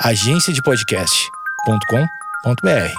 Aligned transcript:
agenciadepodcast.com.br. 0.00 2.92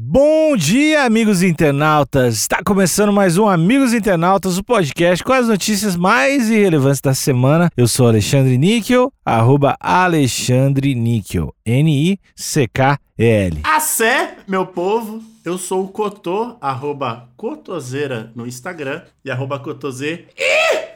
Bom 0.00 0.56
dia, 0.56 1.04
amigos 1.04 1.42
internautas! 1.42 2.34
Está 2.34 2.60
começando 2.64 3.12
mais 3.12 3.38
um 3.38 3.48
Amigos 3.48 3.94
Internautas, 3.94 4.58
o 4.58 4.64
podcast 4.64 5.22
com 5.22 5.32
as 5.32 5.46
notícias 5.48 5.94
mais 5.94 6.50
irrelevantes 6.50 7.00
da 7.00 7.14
semana. 7.14 7.70
Eu 7.76 7.86
sou 7.86 8.08
Alexandre 8.08 8.58
Níquel, 8.58 9.12
arroba 9.24 9.76
Alexandre 9.78 10.92
Níquel, 10.94 11.54
N-I-C-K-E-L. 11.64 13.60
Assé, 13.62 14.34
meu 14.46 14.66
povo, 14.66 15.22
eu 15.44 15.56
sou 15.56 15.84
o 15.84 15.88
Cotô, 15.88 16.56
arroba 16.60 17.28
Cotoseira 17.36 18.32
no 18.34 18.44
Instagram 18.46 19.02
e 19.24 19.30
arroba 19.30 19.60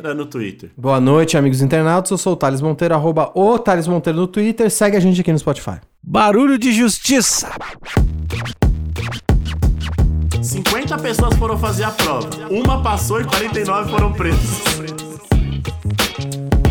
Cotoseira 0.01 0.15
no 0.15 0.27
Twitter. 0.27 0.71
Boa 0.77 0.99
noite, 1.01 1.37
amigos 1.37 1.61
internautas. 1.61 2.11
Eu 2.11 2.19
sou 2.19 2.33
o 2.33 2.37
Thales 2.37 2.61
Monteiro, 2.61 2.95
arroba 2.95 3.31
o 3.35 3.59
Thales 3.59 3.87
Monteiro 3.87 4.19
no 4.19 4.27
Twitter. 4.27 4.71
Segue 4.71 4.97
a 4.97 5.01
gente 5.01 5.21
aqui 5.21 5.31
no 5.31 5.39
Spotify. 5.39 5.79
Barulho 6.03 6.59
de 6.59 6.73
justiça! 6.73 7.51
50 10.43 10.99
pessoas 10.99 11.35
foram 11.37 11.59
fazer 11.59 11.85
a 11.85 11.91
prova. 11.91 12.29
Uma 12.51 12.83
passou 12.83 13.21
e 13.21 13.25
49 13.25 13.91
foram 13.91 14.13
presos. 14.13 14.63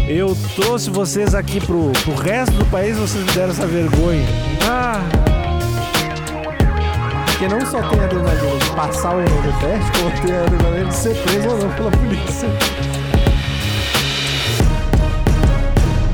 Eu 0.08 0.36
trouxe 0.56 0.90
vocês 0.90 1.36
aqui 1.36 1.62
pro, 1.62 1.92
pro 2.04 2.16
resto 2.16 2.56
do 2.56 2.66
país, 2.66 2.98
vocês 2.98 3.24
me 3.24 3.32
deram 3.32 3.52
essa 3.52 3.68
vergonha. 3.68 4.26
Ah, 4.68 5.02
Porque 7.28 7.48
não 7.48 7.64
só 7.68 7.80
tem 7.90 8.00
a 8.00 8.06
adrenalina 8.06 8.58
de 8.58 8.70
passar 8.72 9.16
o 9.16 9.22
teste, 9.22 9.92
como 10.00 10.26
tem 10.26 10.36
a 10.36 10.42
adrenalina 10.42 10.86
de 10.86 10.96
ser 10.96 11.16
preso 11.22 11.50
ou 11.50 11.58
não 11.60 11.70
pela 11.76 11.92
polícia. 11.92 12.89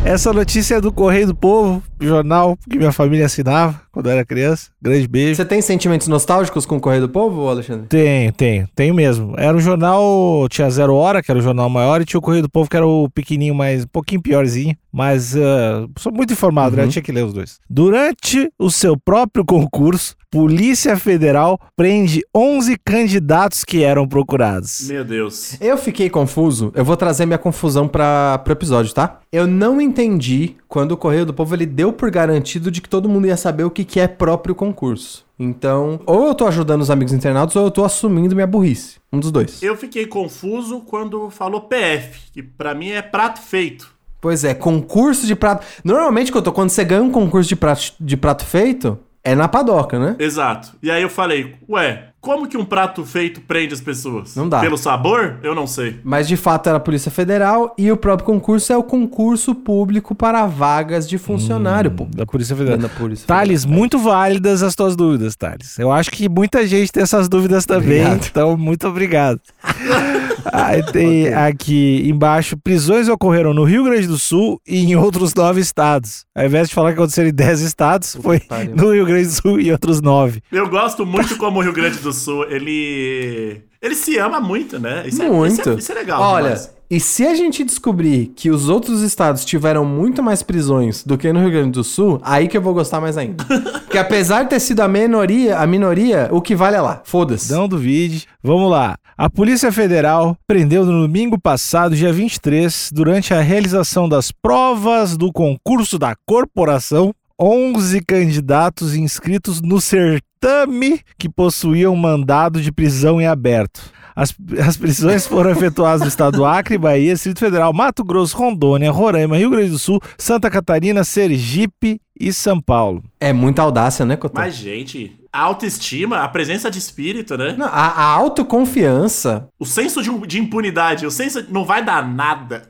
Essa 0.06 0.32
notícia 0.32 0.76
é 0.76 0.82
do 0.82 0.92
Correio 0.92 1.28
do 1.28 1.36
Povo, 1.36 1.84
jornal 2.00 2.56
que 2.70 2.78
minha 2.78 2.92
família 2.92 3.26
assinava 3.26 3.82
quando 3.96 4.08
eu 4.08 4.12
era 4.12 4.26
criança. 4.26 4.70
Grande 4.82 5.08
beijo. 5.08 5.36
Você 5.36 5.46
tem 5.46 5.62
sentimentos 5.62 6.10
nostálgicos 6.10 6.66
com 6.66 6.76
o 6.76 6.82
Correio 6.82 7.04
do 7.04 7.10
Povo, 7.10 7.48
Alexandre? 7.48 7.88
Tenho, 7.88 8.34
tenho, 8.34 8.68
tenho 8.76 8.94
mesmo. 8.94 9.34
Era 9.38 9.56
um 9.56 9.60
jornal, 9.62 10.48
tinha 10.50 10.70
Zero 10.70 10.94
Hora, 10.96 11.24
que 11.24 11.32
era 11.32 11.40
o 11.40 11.42
jornal 11.42 11.70
maior, 11.70 12.02
e 12.02 12.06
tinha 12.06 12.20
o 12.20 12.22
Correio 12.22 12.44
do 12.44 12.50
Povo, 12.50 12.70
que 12.70 12.76
era 12.76 12.86
o 12.86 13.10
pequenininho, 13.10 13.56
mais 13.56 13.86
um 13.86 13.88
pouquinho 13.88 14.22
piorzinho. 14.22 14.76
Mas 14.92 15.36
ah, 15.36 15.88
sou 15.98 16.12
muito 16.12 16.34
informado, 16.34 16.76
né? 16.76 16.84
Uhum. 16.84 16.90
Tinha 16.90 17.02
que 17.02 17.12
ler 17.12 17.24
os 17.24 17.34
dois. 17.34 17.60
Durante 17.70 18.52
o 18.60 18.70
seu 18.70 18.98
próprio 18.98 19.46
concurso, 19.46 20.14
Polícia 20.36 20.98
Federal 20.98 21.58
prende 21.78 22.22
11 22.36 22.78
candidatos 22.84 23.64
que 23.64 23.86
eram 23.86 24.06
procurados. 24.06 24.90
Meu 24.90 25.06
Deus. 25.06 25.56
Eu 25.62 25.78
fiquei 25.78 26.10
confuso. 26.10 26.74
Eu 26.76 26.84
vou 26.84 26.98
trazer 26.98 27.26
minha 27.26 27.38
confusão 27.38 27.88
para 27.88 28.38
pro 28.40 28.52
episódio, 28.52 28.94
tá? 28.94 29.22
Eu 29.32 29.48
não 29.48 29.80
entendi 29.80 30.58
quando 30.68 30.92
o 30.92 30.98
Correio 30.98 31.26
do 31.26 31.34
Povo 31.34 31.56
ele 31.56 31.66
deu 31.66 31.94
por 31.94 32.12
garantido 32.12 32.70
de 32.70 32.82
que 32.82 32.90
todo 32.90 33.08
mundo 33.08 33.28
ia 33.28 33.38
saber 33.38 33.64
o 33.64 33.72
que, 33.72 33.85
que 33.86 34.00
é 34.00 34.08
próprio 34.08 34.54
concurso. 34.54 35.26
Então, 35.38 36.00
ou 36.06 36.28
eu 36.28 36.36
tô 36.36 36.48
ajudando 36.48 36.82
os 36.82 36.90
amigos 36.90 37.14
internautas 37.14 37.56
ou 37.56 37.66
eu 37.66 37.72
tô 37.72 37.84
assumindo 37.84 38.36
minha 38.36 38.48
burrice. 38.48 38.98
Um 39.12 39.20
dos 39.20 39.32
dois. 39.32 39.62
Eu 39.62 39.78
fiquei 39.78 40.06
confuso 40.06 40.82
quando 40.82 41.30
falou 41.30 41.62
PF, 41.62 42.32
que 42.34 42.44
pra 42.44 42.74
mim 42.74 42.90
é 42.90 43.02
prato 43.02 43.42
feito. 43.42 43.94
Pois 44.20 44.44
é, 44.44 44.54
concurso 44.54 45.28
de 45.28 45.36
prato. 45.36 45.66
Normalmente, 45.84 46.32
quando 46.32 46.52
quando 46.52 46.70
você 46.70 46.84
ganha 46.84 47.04
um 47.04 47.12
concurso 47.12 47.48
de 47.48 47.56
prato, 47.56 47.94
de 48.00 48.18
prato 48.18 48.44
feito, 48.44 48.98
é 49.24 49.36
na 49.36 49.48
padoca, 49.48 50.00
né? 50.00 50.16
Exato. 50.20 50.76
E 50.82 50.90
aí 50.90 51.02
eu 51.02 51.10
falei, 51.10 51.56
ué, 51.68 52.10
como 52.26 52.48
que 52.48 52.58
um 52.58 52.66
prato 52.66 53.06
feito 53.06 53.40
prende 53.40 53.72
as 53.76 53.80
pessoas? 53.80 54.36
Não 54.36 54.50
dá. 54.50 54.60
Pelo 54.60 54.80
sabor? 54.80 55.36
Eu 55.44 55.54
não 55.54 55.68
sei. 55.68 56.00
Mas 56.04 56.28
de 56.28 56.36
fato 56.36 56.68
era 56.68 56.78
a 56.78 56.80
Polícia 56.80 57.12
Federal 57.12 57.76
e 57.78 57.92
o 57.92 57.96
próprio 57.96 58.26
concurso 58.26 58.74
é 58.74 58.78
o 58.78 58.82
concurso 58.82 59.54
público 59.54 60.16
para 60.16 60.48
vagas 60.48 61.08
de 61.08 61.20
funcionário 61.20 61.92
público. 61.92 62.18
Da 62.18 62.26
Polícia 62.26 62.56
Federal. 62.56 62.80
Da 62.80 62.90
Polícia 62.90 63.28
Thales, 63.28 63.62
Federal. 63.62 63.80
muito 63.80 64.00
válidas 64.00 64.64
as 64.64 64.74
tuas 64.74 64.96
dúvidas, 64.96 65.36
Thales. 65.36 65.78
Eu 65.78 65.92
acho 65.92 66.10
que 66.10 66.28
muita 66.28 66.66
gente 66.66 66.92
tem 66.92 67.04
essas 67.04 67.30
dúvidas 67.30 67.64
também, 67.64 68.02
Obrigado. 68.02 68.28
então 68.28 68.58
muito 68.58 68.88
obrigado. 68.88 69.40
Aí 70.52 70.84
tem 70.92 71.34
aqui 71.34 72.08
embaixo, 72.08 72.56
prisões 72.58 73.08
ocorreram 73.10 73.54
no 73.54 73.64
Rio 73.64 73.84
Grande 73.84 74.08
do 74.08 74.18
Sul 74.18 74.62
e 74.68 74.78
em 74.80 74.96
outros 74.96 75.34
nove 75.34 75.60
estados. 75.60 76.24
Ao 76.36 76.46
invés 76.46 76.70
de 76.70 76.76
falar 76.76 76.92
que 76.94 77.00
aconteceram 77.00 77.30
em 77.30 77.34
dez 77.34 77.62
estados, 77.62 78.16
foi 78.22 78.40
pariu. 78.40 78.76
no 78.76 78.94
Rio 78.94 79.06
Grande 79.06 79.28
do 79.28 79.34
Sul 79.34 79.60
e 79.60 79.72
outros 79.72 80.02
nove. 80.02 80.42
Eu 80.52 80.70
gosto 80.70 81.06
muito 81.06 81.36
como 81.38 81.60
o 81.60 81.64
Rio 81.64 81.74
Grande 81.74 81.98
do 81.98 82.14
Sul, 82.16 82.46
ele. 82.50 83.62
Ele 83.82 83.96
se 83.96 84.18
ama 84.18 84.40
muito, 84.40 84.80
né? 84.80 85.04
Isso 85.06 85.22
é- 85.22 85.30
Muito. 85.30 85.60
isso, 85.62 85.70
é, 85.70 85.74
isso 85.76 85.92
é 85.92 85.96
legal. 85.96 86.20
Olha, 86.22 86.44
demais. 86.46 86.74
e 86.90 87.00
se 87.00 87.26
a 87.26 87.36
gente 87.36 87.64
descobrir 87.64 88.32
que 88.36 88.50
os 88.50 88.68
outros 88.68 89.02
estados 89.04 89.46
tiveram 89.46 89.86
muito 89.86 90.24
mais 90.24 90.42
prisões 90.42 91.04
do 91.04 91.18
que 91.18 91.32
no 91.32 91.40
Rio 91.42 91.52
Grande 91.52 91.72
do 91.72 91.84
Sul, 91.84 92.20
aí 92.24 92.48
que 92.48 92.58
eu 92.58 92.62
vou 92.62 92.74
gostar 92.74 93.00
mais 93.00 93.16
ainda. 93.18 93.44
Porque 93.86 93.98
apesar 94.00 94.44
de 94.44 94.50
ter 94.50 94.60
sido 94.60 94.80
a 94.82 94.88
minoria, 94.88 95.60
a 95.60 95.68
minoria, 95.68 96.28
o 96.32 96.42
que 96.42 96.56
vale 96.56 96.76
é 96.78 96.82
lá. 96.82 97.02
Foda-se. 97.06 97.52
Não 97.52 97.68
duvide. 97.68 98.26
Vamos 98.44 98.72
lá. 98.72 98.96
A 99.18 99.30
Polícia 99.30 99.72
Federal 99.72 100.36
prendeu 100.48 100.84
no 100.86 101.04
domingo 101.08 101.40
passado, 101.40 101.96
dia 101.96 102.12
23, 102.12 102.90
durante 102.92 103.34
a 103.34 103.40
realização 103.40 104.10
das 104.10 104.30
provas 104.32 105.16
do 105.16 105.32
concurso 105.32 105.98
da 105.98 106.16
corporação, 106.28 107.14
11 107.40 108.02
candidatos 108.02 108.96
inscritos 108.96 109.62
no 109.62 109.82
certame 109.82 111.02
que 111.18 111.28
possuíam 111.28 111.96
mandado 111.96 112.62
de 112.62 112.72
prisão 112.72 113.20
em 113.20 113.28
aberto. 113.28 113.94
As, 114.16 114.34
as 114.66 114.78
prisões 114.78 115.28
foram 115.28 115.52
efetuadas 115.52 116.02
no 116.02 116.08
estado 116.08 116.38
do 116.38 116.46
Acre, 116.46 116.78
Bahia, 116.78 117.14
Distrito 117.14 117.40
Federal, 117.40 117.74
Mato 117.74 118.02
Grosso, 118.02 118.38
Rondônia, 118.38 118.90
Roraima, 118.90 119.38
Rio 119.38 119.50
Grande 119.50 119.72
do 119.72 119.80
Sul, 119.80 120.00
Santa 120.18 120.50
Catarina, 120.50 121.04
Sergipe 121.04 122.00
e 122.18 122.32
São 122.32 122.62
Paulo. 122.62 123.04
É 123.20 123.34
muita 123.34 123.62
audácia, 123.62 124.06
né, 124.06 124.16
Cotô? 124.16 124.40
Mas, 124.40 124.56
gente, 124.56 125.20
a 125.34 125.42
autoestima, 125.42 126.20
a 126.20 126.30
presença 126.30 126.72
de 126.72 126.80
espírito, 126.80 127.38
né? 127.38 127.56
Não, 127.58 127.66
a, 127.66 127.70
a 127.70 128.06
autoconfiança. 128.06 129.50
O 129.60 129.66
senso 129.66 130.02
de, 130.02 130.10
de 130.26 130.40
impunidade, 130.40 131.06
o 131.06 131.12
senso 131.12 131.44
de 131.44 131.52
não 131.52 131.66
vai 131.66 131.84
dar 131.84 132.08
nada. 132.08 132.70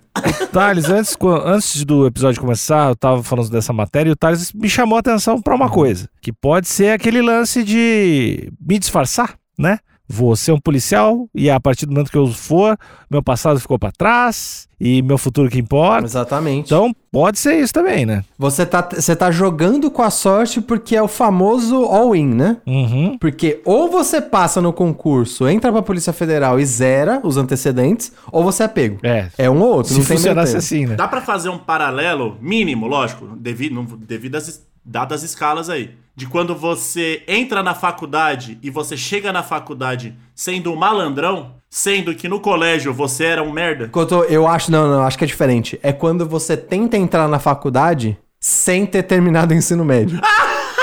Thales, 0.51 0.89
antes, 0.89 1.15
antes 1.45 1.83
do 1.83 2.05
episódio 2.05 2.41
começar, 2.41 2.89
eu 2.89 2.95
tava 2.95 3.23
falando 3.23 3.49
dessa 3.49 3.73
matéria 3.73 4.09
e 4.09 4.13
o 4.13 4.15
Thales 4.15 4.51
me 4.53 4.69
chamou 4.69 4.97
a 4.97 4.99
atenção 4.99 5.41
pra 5.41 5.55
uma 5.55 5.69
coisa, 5.69 6.09
que 6.21 6.31
pode 6.31 6.67
ser 6.67 6.89
aquele 6.89 7.21
lance 7.21 7.63
de 7.63 8.51
me 8.59 8.79
disfarçar, 8.79 9.35
né? 9.57 9.79
Vou 10.07 10.35
ser 10.35 10.51
um 10.51 10.59
policial 10.59 11.27
e 11.33 11.49
a 11.49 11.59
partir 11.59 11.85
do 11.85 11.91
momento 11.91 12.11
que 12.11 12.17
eu 12.17 12.27
for, 12.27 12.77
meu 13.09 13.23
passado 13.23 13.59
ficou 13.59 13.79
pra 13.79 13.91
trás 13.91 14.67
e 14.79 15.01
meu 15.01 15.17
futuro 15.17 15.49
que 15.49 15.57
importa. 15.57 16.05
Exatamente. 16.05 16.65
Então, 16.65 16.93
pode 17.11 17.39
ser 17.39 17.59
isso 17.59 17.73
também, 17.73 18.05
né? 18.05 18.23
Você 18.37 18.65
tá, 18.65 18.87
você 18.93 19.15
tá 19.15 19.31
jogando 19.31 19.89
com 19.89 20.03
a 20.03 20.09
sorte 20.09 20.61
porque 20.61 20.95
é 20.95 21.01
o 21.01 21.07
famoso 21.07 21.85
all-in, 21.85 22.27
né? 22.27 22.57
Uhum. 22.67 23.17
Porque 23.17 23.61
ou 23.65 23.89
você 23.89 24.21
passa 24.21 24.61
no 24.61 24.71
concurso, 24.71 25.47
entra 25.47 25.71
pra 25.71 25.81
Polícia 25.81 26.13
Federal 26.13 26.59
e 26.59 26.65
zera 26.65 27.19
os 27.23 27.37
antecedentes, 27.37 28.11
ou 28.31 28.43
você 28.43 28.63
é 28.63 28.67
pego. 28.67 28.99
É. 29.01 29.29
É 29.37 29.49
um 29.49 29.61
ou 29.61 29.77
outro, 29.77 29.93
Se 29.93 29.99
não 29.99 30.05
funcionasse 30.05 30.55
assim, 30.55 30.85
né? 30.85 30.95
Dá 30.95 31.07
pra 31.07 31.21
fazer 31.21 31.49
um 31.49 31.57
paralelo 31.57 32.37
mínimo, 32.39 32.85
lógico, 32.85 33.25
devido, 33.35 33.97
devido 33.97 34.35
às 34.35 34.61
dadas 34.85 35.23
as 35.23 35.31
escalas 35.31 35.69
aí. 35.69 35.91
De 36.15 36.25
quando 36.27 36.55
você 36.55 37.23
entra 37.27 37.61
na 37.61 37.75
faculdade 37.75 38.57
e 38.63 38.69
você 38.69 38.95
chega 38.95 39.33
na 39.33 39.43
faculdade 39.43 40.15
sendo 40.33 40.71
um 40.71 40.75
malandrão, 40.75 41.55
sendo 41.69 42.15
que 42.15 42.29
no 42.29 42.39
colégio 42.39 42.93
você 42.93 43.25
era 43.25 43.43
um 43.43 43.51
merda. 43.51 43.85
Enquanto 43.85 44.23
eu 44.23 44.47
acho, 44.47 44.71
não, 44.71 44.87
não, 44.87 45.03
acho 45.03 45.17
que 45.17 45.25
é 45.25 45.27
diferente. 45.27 45.77
É 45.83 45.91
quando 45.91 46.25
você 46.25 46.55
tenta 46.55 46.95
entrar 46.95 47.27
na 47.27 47.37
faculdade 47.37 48.17
sem 48.39 48.85
ter 48.85 49.03
terminado 49.03 49.53
o 49.53 49.57
ensino 49.57 49.83
médio. 49.83 50.21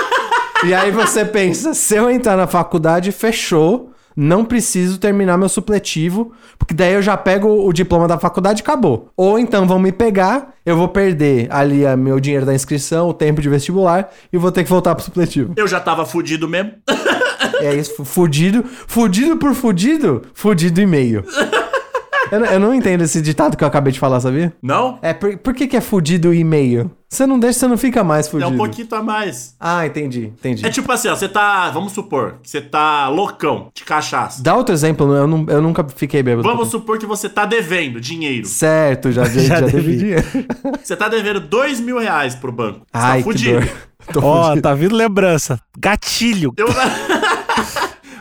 e 0.66 0.74
aí 0.74 0.90
você 0.90 1.24
pensa, 1.24 1.72
se 1.72 1.94
eu 1.94 2.10
entrar 2.10 2.36
na 2.36 2.46
faculdade, 2.46 3.10
fechou. 3.10 3.90
Não 4.16 4.44
preciso 4.44 4.98
terminar 4.98 5.36
meu 5.38 5.48
supletivo, 5.48 6.32
porque 6.58 6.74
daí 6.74 6.94
eu 6.94 7.02
já 7.02 7.16
pego 7.16 7.48
o 7.66 7.72
diploma 7.72 8.06
da 8.08 8.18
faculdade 8.18 8.60
e 8.60 8.62
acabou. 8.62 9.10
Ou 9.16 9.38
então 9.38 9.66
vão 9.66 9.78
me 9.78 9.92
pegar, 9.92 10.54
eu 10.64 10.76
vou 10.76 10.88
perder 10.88 11.46
ali 11.50 11.86
a 11.86 11.96
meu 11.96 12.20
dinheiro 12.20 12.44
da 12.46 12.54
inscrição, 12.54 13.08
o 13.08 13.14
tempo 13.14 13.40
de 13.40 13.48
vestibular 13.48 14.10
e 14.32 14.38
vou 14.38 14.52
ter 14.52 14.64
que 14.64 14.70
voltar 14.70 14.94
pro 14.94 15.04
supletivo. 15.04 15.52
Eu 15.56 15.66
já 15.66 15.80
tava 15.80 16.04
fudido 16.04 16.48
mesmo. 16.48 16.72
É 17.60 17.74
isso, 17.76 17.94
fu- 17.96 18.04
fudido, 18.04 18.64
fudido 18.88 19.36
por 19.36 19.54
fudido, 19.54 20.22
fudido 20.34 20.80
e 20.80 20.86
meio. 20.86 21.24
Eu, 22.32 22.40
não- 22.40 22.46
eu 22.46 22.58
não 22.60 22.74
entendo 22.74 23.02
esse 23.02 23.20
ditado 23.20 23.56
que 23.58 23.62
eu 23.62 23.68
acabei 23.68 23.92
de 23.92 23.98
falar, 24.00 24.18
sabia? 24.18 24.52
Não? 24.62 24.98
É, 25.02 25.12
por, 25.12 25.36
por 25.36 25.52
que, 25.54 25.66
que 25.68 25.76
é 25.76 25.80
fudido 25.82 26.32
e 26.32 26.42
meio? 26.42 26.90
Você 27.08 27.26
não 27.26 27.38
deixa, 27.38 27.58
você 27.58 27.66
não 27.68 27.76
fica 27.76 28.02
mais 28.02 28.26
É 28.26 28.30
fudido. 28.30 28.50
um 28.50 28.56
pouquinho 28.56 28.88
a 28.92 29.02
mais. 29.02 29.54
Ah, 29.60 29.86
entendi, 29.86 30.32
entendi. 30.38 30.64
É 30.66 30.70
tipo 30.70 30.90
assim, 30.90 31.08
ó, 31.08 31.14
você 31.14 31.28
tá, 31.28 31.68
vamos 31.70 31.92
supor, 31.92 32.36
que 32.42 32.48
você 32.48 32.62
tá 32.62 33.06
loucão 33.08 33.70
de 33.74 33.84
cachaça. 33.84 34.42
Dá 34.42 34.56
outro 34.56 34.74
exemplo, 34.74 35.14
eu, 35.14 35.26
não, 35.26 35.44
eu 35.46 35.60
nunca 35.60 35.86
fiquei 35.94 36.22
bêbado. 36.22 36.48
Vamos 36.48 36.68
supor 36.70 36.98
que 36.98 37.04
você 37.04 37.28
tá 37.28 37.44
devendo 37.44 38.00
dinheiro. 38.00 38.46
Certo, 38.46 39.12
já, 39.12 39.24
já, 39.24 39.40
Já 39.42 39.60
já 39.60 39.66
devi. 39.66 39.96
dinheiro. 39.98 40.24
Você 40.82 40.96
tá 40.96 41.08
devendo 41.08 41.38
dois 41.38 41.78
mil 41.80 41.98
reais 41.98 42.34
pro 42.34 42.50
banco. 42.50 42.78
Você 42.80 42.86
Ai, 42.94 43.10
tá 43.10 43.16
que 43.18 43.22
fudido. 43.24 43.68
Ó, 44.16 44.44
fudido. 44.44 44.62
tá 44.62 44.72
vindo 44.74 44.96
lembrança. 44.96 45.60
Gatilho. 45.78 46.54
Eu... 46.56 46.66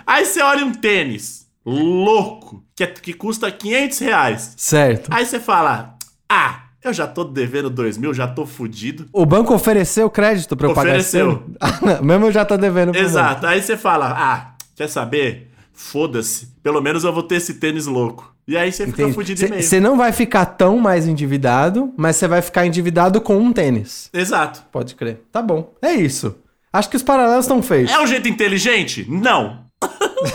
Aí 0.05 0.25
você 0.25 0.41
olha 0.41 0.65
um 0.65 0.73
tênis 0.73 1.47
louco, 1.65 2.63
que, 2.81 2.83
é- 2.83 3.01
que 3.01 3.13
custa 3.13 3.51
500 3.51 3.99
reais. 3.99 4.53
Certo. 4.57 5.09
Aí 5.13 5.25
você 5.25 5.39
fala, 5.39 5.95
ah, 6.29 6.63
Eu 6.83 6.91
já 6.91 7.05
tô 7.05 7.23
devendo 7.23 7.69
dois 7.69 7.95
mil, 7.95 8.11
já 8.11 8.27
tô 8.27 8.43
fudido. 8.43 9.05
O 9.13 9.23
banco 9.23 9.53
ofereceu 9.53 10.09
crédito 10.09 10.57
pra 10.57 10.65
eu 10.67 10.71
Ofereceu. 10.71 11.37
pagar 11.37 11.67
esse 11.69 11.85
ano? 11.85 12.01
Mesmo 12.03 12.25
eu 12.25 12.31
já 12.31 12.43
tá 12.43 12.57
devendo 12.57 12.95
Exato. 12.95 13.45
Aí 13.45 13.61
você 13.61 13.77
fala, 13.77 14.15
ah, 14.17 14.55
quer 14.75 14.87
saber? 14.89 15.51
Foda-se. 15.71 16.47
Pelo 16.63 16.81
menos 16.81 17.03
eu 17.03 17.13
vou 17.13 17.21
ter 17.21 17.35
esse 17.35 17.55
tênis 17.55 17.85
louco. 17.85 18.35
E 18.47 18.57
aí 18.57 18.71
você 18.71 18.87
fica 18.87 19.07
fudido 19.13 19.47
meio. 19.47 19.61
Você 19.61 19.79
não 19.79 19.95
vai 19.95 20.11
ficar 20.11 20.43
tão 20.45 20.79
mais 20.79 21.05
endividado, 21.07 21.93
mas 21.95 22.15
você 22.15 22.27
vai 22.27 22.41
ficar 22.41 22.65
endividado 22.65 23.21
com 23.21 23.37
um 23.37 23.53
tênis. 23.53 24.09
Exato. 24.11 24.63
Pode 24.71 24.95
crer. 24.95 25.21
Tá 25.31 25.39
bom. 25.41 25.73
É 25.83 25.93
isso. 25.93 26.35
Acho 26.73 26.89
que 26.89 26.95
os 26.97 27.03
paralelos 27.03 27.45
estão 27.45 27.61
feitos. 27.61 27.93
É 27.93 27.99
um 27.99 28.07
jeito 28.07 28.27
inteligente? 28.27 29.05
Não. 29.07 29.65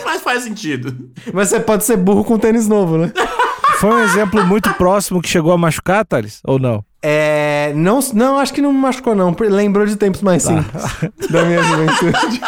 Mas 0.04 0.22
faz 0.22 0.42
sentido. 0.42 1.10
Mas 1.32 1.48
você 1.48 1.60
pode 1.60 1.84
ser 1.84 1.96
burro 1.96 2.24
com 2.24 2.38
tênis 2.38 2.68
novo, 2.68 2.98
né? 2.98 3.12
Foi 3.78 3.90
um 3.90 3.98
exemplo 4.00 4.44
muito 4.46 4.72
próximo 4.74 5.20
que 5.20 5.28
chegou 5.28 5.52
a 5.52 5.58
machucar, 5.58 6.04
Thales? 6.04 6.40
Ou 6.44 6.58
não? 6.58 6.82
É. 7.02 7.72
Não, 7.76 8.00
não, 8.14 8.38
acho 8.38 8.52
que 8.54 8.62
não 8.62 8.72
me 8.72 8.78
machucou, 8.78 9.14
não. 9.14 9.36
Lembrou 9.38 9.84
de 9.84 9.96
tempos 9.96 10.22
mais 10.22 10.42
simples 10.44 10.82
da 11.30 11.44
minha 11.44 11.62
juventude. 11.62 12.40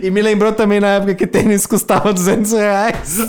e 0.00 0.10
me 0.10 0.22
lembrou 0.22 0.52
também 0.52 0.78
na 0.78 0.88
época 0.88 1.14
que 1.14 1.26
tênis 1.26 1.66
custava 1.66 2.12
200 2.12 2.52
reais. 2.52 3.18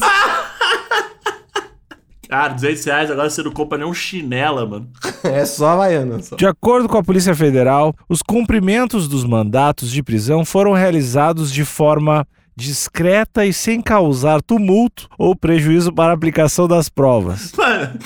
Cara, 2.30 2.54
200 2.54 2.86
reais 2.86 3.10
agora 3.10 3.30
você 3.30 3.42
não 3.42 3.52
compra 3.52 3.78
nem 3.78 3.88
um 3.88 3.94
chinela, 3.94 4.66
mano. 4.66 4.90
É 5.24 5.46
só 5.46 5.70
Havaiana. 5.70 6.22
Só. 6.22 6.36
De 6.36 6.46
acordo 6.46 6.90
com 6.90 6.98
a 6.98 7.04
Polícia 7.04 7.34
Federal, 7.34 7.96
os 8.10 8.22
cumprimentos 8.22 9.08
dos 9.08 9.24
mandatos 9.24 9.90
de 9.90 10.04
prisão 10.04 10.44
foram 10.44 10.74
realizados 10.74 11.52
de 11.52 11.64
forma 11.64 12.28
discreta 12.58 13.46
e 13.46 13.54
sem 13.54 13.80
causar 13.80 14.42
tumulto 14.42 15.08
ou 15.16 15.36
prejuízo 15.36 15.94
para 15.94 16.10
a 16.12 16.16
aplicação 16.16 16.68
das 16.68 16.90
provas. 16.90 17.52
Mano, 17.56 18.00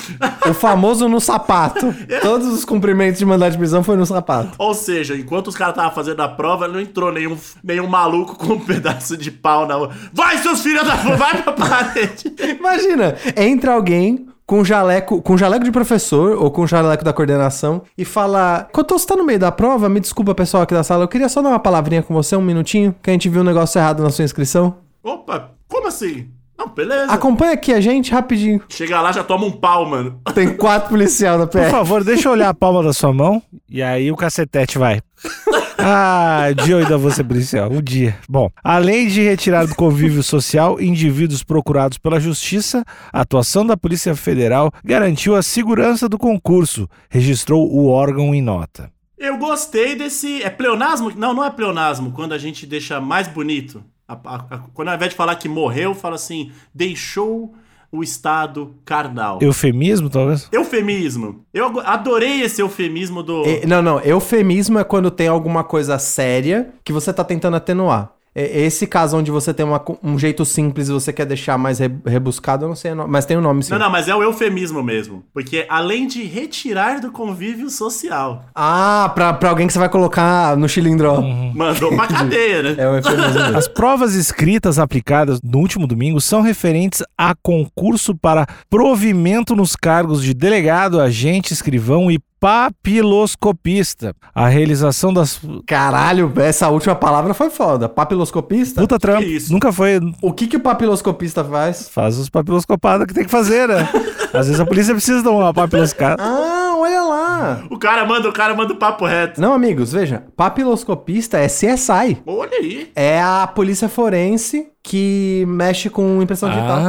O 0.50 0.54
famoso 0.54 1.08
no 1.08 1.22
sapato. 1.22 1.96
Todos 2.22 2.48
os 2.48 2.66
cumprimentos 2.66 3.18
de 3.18 3.26
mandado 3.26 3.54
de 3.54 3.58
prisão 3.58 3.82
foi 3.82 3.96
no 3.96 4.06
sapato. 4.06 4.52
ou 4.58 4.74
seja, 4.74 5.16
enquanto 5.16 5.48
os 5.48 5.56
caras 5.56 5.74
estavam 5.74 5.96
fazendo 5.96 6.20
a 6.22 6.28
prova, 6.28 6.68
não 6.68 6.82
entrou 6.82 7.14
nenhum, 7.14 7.38
nenhum 7.64 7.88
maluco 7.88 8.36
com 8.36 8.56
um 8.56 8.60
pedaço 8.60 9.16
de 9.16 9.32
pau 9.32 9.66
na 9.66 9.78
mão. 9.80 9.90
Vai, 10.12 10.38
seus 10.40 10.62
filhos 10.62 10.86
da 10.86 10.98
puta, 10.98 11.16
vai 11.16 11.42
pra 11.42 11.54
parede. 11.54 12.34
Imagina, 12.60 13.16
entra 13.38 13.74
alguém 13.74 14.28
com 14.52 14.66
jaleco, 14.66 15.22
com 15.22 15.38
jaleco 15.38 15.64
de 15.64 15.72
professor 15.72 16.38
ou 16.38 16.52
com 16.52 16.68
jaleco 16.68 17.06
da 17.06 17.14
coordenação 17.14 17.84
e 17.98 18.04
fala: 18.04 18.68
Quando 18.74 18.90
você 18.92 19.08
tá 19.08 19.16
no 19.16 19.24
meio 19.24 19.40
da 19.40 19.50
prova, 19.50 19.88
me 19.88 19.98
desculpa, 19.98 20.36
pessoal 20.36 20.64
aqui 20.64 20.74
da 20.74 20.84
sala, 20.84 21.06
eu 21.06 21.08
queria 21.08 21.30
só 21.30 21.42
dar 21.42 21.48
uma 21.48 21.60
palavrinha 21.60 22.04
com 22.04 22.14
você, 22.14 22.36
um 22.36 22.42
minutinho, 22.42 22.94
que 23.02 23.10
a 23.10 23.14
gente 23.14 23.30
viu 23.30 23.44
um 23.44 23.46
negócio 23.46 23.80
errado 23.80 24.04
na 24.04 24.10
sua 24.10 24.26
inscrição. 24.26 24.76
Opa, 25.02 25.52
como 25.70 25.88
assim? 25.88 26.28
Não, 26.58 26.68
beleza. 26.68 27.14
Acompanha 27.14 27.54
aqui 27.54 27.74
a 27.74 27.80
gente 27.80 28.12
rapidinho. 28.12 28.62
Chega 28.68 29.00
lá, 29.00 29.14
já 29.14 29.24
toma 29.24 29.46
um 29.46 29.52
pau, 29.52 29.86
mano. 29.86 30.20
Tem 30.36 30.54
quatro 30.54 30.90
policial 30.90 31.38
na 31.38 31.48
Por 31.48 31.62
PR. 31.62 31.72
favor, 31.72 32.04
deixa 32.04 32.28
eu 32.28 32.34
olhar 32.34 32.50
a 32.50 32.54
palma 32.54 32.84
da 32.84 32.92
sua 32.92 33.14
mão 33.14 33.42
e 33.70 33.82
aí 33.82 34.12
o 34.12 34.18
cacetete 34.18 34.78
vai. 34.78 35.00
Ah, 35.84 36.48
dia 36.64 36.76
eu 36.76 36.80
ainda 36.80 36.98
vou 36.98 37.12
ser 37.12 37.24
policial. 37.24 37.72
Um 37.72 37.82
dia. 37.82 38.18
Bom, 38.30 38.50
além 38.64 39.08
de 39.08 39.22
retirar 39.22 39.66
do 39.66 39.76
convívio 39.76 40.22
social 40.24 40.80
indivíduos 40.80 41.44
procurados 41.44 41.98
pela 41.98 42.20
Justiça, 42.20 42.84
a 43.12 43.22
atuação 43.22 43.66
da 43.66 43.76
Polícia 43.76 44.16
Federal 44.16 44.72
garantiu 44.84 45.36
a 45.36 45.42
segurança 45.42 46.08
do 46.08 46.18
concurso, 46.18 46.88
registrou 47.10 47.68
o 47.72 47.88
órgão 47.88 48.34
em 48.36 48.42
nota. 48.42 48.92
Eu 49.18 49.38
gostei 49.38 49.96
desse. 49.96 50.42
É 50.42 50.50
pleonasmo? 50.50 51.12
Não, 51.16 51.34
não 51.34 51.44
é 51.46 51.50
pleonasmo. 51.52 52.12
Quando 52.12 52.34
a 52.34 52.38
gente 52.38 52.66
deixa 52.66 53.00
mais 53.00 53.28
bonito. 53.28 53.84
A- 54.08 54.14
a- 54.26 54.46
a- 54.56 54.58
quando 54.74 54.90
ao 54.90 54.96
invés 54.96 55.12
de 55.12 55.16
falar 55.16 55.36
que 55.36 55.48
morreu, 55.48 55.94
fala 55.94 56.16
assim: 56.16 56.52
deixou 56.74 57.54
o 57.92 58.02
estado 58.02 58.74
carnal. 58.86 59.40
Eufemismo, 59.42 60.10
talvez? 60.10 60.48
Eufemismo. 60.52 61.42
Eu 61.54 61.80
adorei 61.82 62.42
esse 62.42 62.62
eufemismo 62.62 63.22
do. 63.22 63.44
E- 63.46 63.66
não, 63.66 63.82
não, 63.82 64.00
eufemismo 64.00 64.80
é 64.80 64.84
quando 64.84 65.12
tem 65.12 65.28
alguma 65.28 65.64
coisa 65.64 66.00
séria 66.00 66.74
que 66.84 66.94
você 66.94 67.12
tá 67.12 67.24
tentando 67.24 67.58
atenuar. 67.58 68.14
E- 68.36 68.62
Esse 68.64 68.88
caso 68.88 69.18
onde 69.18 69.30
você 69.32 69.54
tem 69.54 69.66
uma 69.66 69.84
um 70.04 70.18
jeito 70.18 70.46
simples 70.46 70.88
e 70.88 70.92
você 70.94 71.12
quer 71.12 71.26
deixar 71.26 71.58
mais 71.58 71.80
re- 71.80 71.92
rebuscado, 72.06 72.64
eu 72.66 72.70
não 72.70 72.76
sei, 72.76 72.94
mas 72.94 73.26
tem 73.26 73.36
o 73.38 73.42
nome 73.42 73.64
sim. 73.64 73.72
Não, 73.72 73.80
não, 73.80 73.90
mas 73.90 74.08
é 74.08 74.16
o 74.16 74.24
eufemismo 74.24 74.82
mesmo. 74.82 75.24
Porque 75.34 75.66
além 75.70 76.08
de 76.08 76.24
retirar 76.24 77.00
do 77.02 77.12
convívio 77.12 77.70
social, 77.70 78.46
Ah, 78.56 79.12
pra, 79.14 79.34
pra 79.34 79.50
alguém 79.50 79.68
que 79.68 79.74
você 79.74 79.80
vai 79.80 79.90
colocar 79.90 80.56
no 80.56 80.70
chilindró. 80.70 81.22
mandou 81.54 81.94
pra 81.96 82.08
cadeia, 82.08 82.64
né? 82.64 82.76
É 82.78 82.88
o 82.90 82.96
eufemismo 82.96 83.34
mesmo. 83.40 83.58
As 83.58 83.68
provas 83.68 84.14
escritas 84.16 84.80
aplicadas 84.80 85.40
no 85.44 85.60
último 85.60 85.86
domingo 85.86 86.22
são 86.22 86.42
referentes 86.42 87.04
a 87.18 87.36
concurso 87.36 88.16
para 88.16 88.48
provimento 88.70 89.56
nos 89.56 89.76
cargos 89.76 90.24
de 90.24 90.34
delegado, 90.34 91.00
agente, 91.00 91.54
escrivão 91.54 92.10
e 92.12 92.18
papiloscopista. 92.42 94.16
A 94.34 94.48
realização 94.48 95.14
das. 95.14 95.40
Caralho, 95.68 96.34
essa 96.38 96.68
última 96.70 96.96
palavra 96.96 97.34
foi 97.34 97.50
foda. 97.52 97.88
Papiloscopista? 97.88 98.82
Puta 98.82 98.98
trampo. 99.00 99.24
isso? 99.24 99.54
Nunca 99.54 99.72
foi. 99.72 100.00
O 100.22 100.34
que 100.34 100.48
que 100.48 100.58
o 100.58 100.60
papiloscopista 100.60 101.44
faz? 101.44 101.88
Faz 101.90 102.18
os 102.18 102.30
papiloscopadas 102.30 103.06
que 103.08 103.14
tem 103.14 103.24
que 103.24 103.32
fazer, 103.32 103.68
né? 103.68 103.88
Às 104.34 104.48
vezes 104.48 104.60
a 104.60 104.66
polícia 104.66 104.94
precisa 104.94 105.22
dar 105.22 105.32
uma 105.32 105.54
papiloscada. 105.54 106.22
Ah, 106.24 106.76
olha 106.78 107.02
lá. 107.04 107.64
O 107.70 107.78
cara 107.78 108.06
manda, 108.06 108.28
o 108.30 108.34
cara 108.34 108.56
manda 108.56 108.74
o 108.74 108.78
papo 108.78 109.06
reto. 109.06 109.40
Não, 109.40 109.54
amigos, 109.54 109.92
veja. 109.92 110.24
Papiloscopista 110.36 111.38
é 111.38 111.48
CSI. 111.48 112.22
Olha 112.26 112.58
aí. 112.58 112.92
É 112.96 113.22
a 113.22 113.46
polícia 113.54 113.88
forense 113.88 114.68
que 114.84 115.46
mexe 115.48 115.90
com 115.90 116.22
impressão 116.22 116.50
digital. 116.50 116.80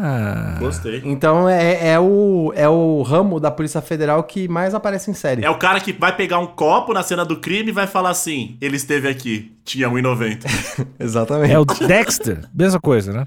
Ah. 0.00 0.56
Gostei. 0.58 1.02
Então 1.04 1.48
é, 1.48 1.88
é, 1.90 2.00
o, 2.00 2.52
é 2.54 2.68
o 2.68 3.02
ramo 3.02 3.40
da 3.40 3.50
Polícia 3.50 3.80
Federal 3.80 4.22
que 4.22 4.48
mais 4.48 4.74
aparece 4.74 5.10
em 5.10 5.14
série. 5.14 5.44
É 5.44 5.50
o 5.50 5.58
cara 5.58 5.80
que 5.80 5.92
vai 5.92 6.14
pegar 6.14 6.38
um 6.38 6.46
copo 6.46 6.92
na 6.92 7.02
cena 7.02 7.24
do 7.24 7.36
crime 7.36 7.70
e 7.70 7.72
vai 7.72 7.86
falar 7.86 8.10
assim: 8.10 8.56
ele 8.60 8.76
esteve 8.76 9.08
aqui, 9.08 9.52
tinha 9.64 9.88
1,90. 9.88 10.86
Exatamente. 10.98 11.52
É 11.52 11.58
o 11.58 11.64
Dexter. 11.64 12.40
Mesma 12.54 12.80
coisa, 12.80 13.12
né? 13.12 13.26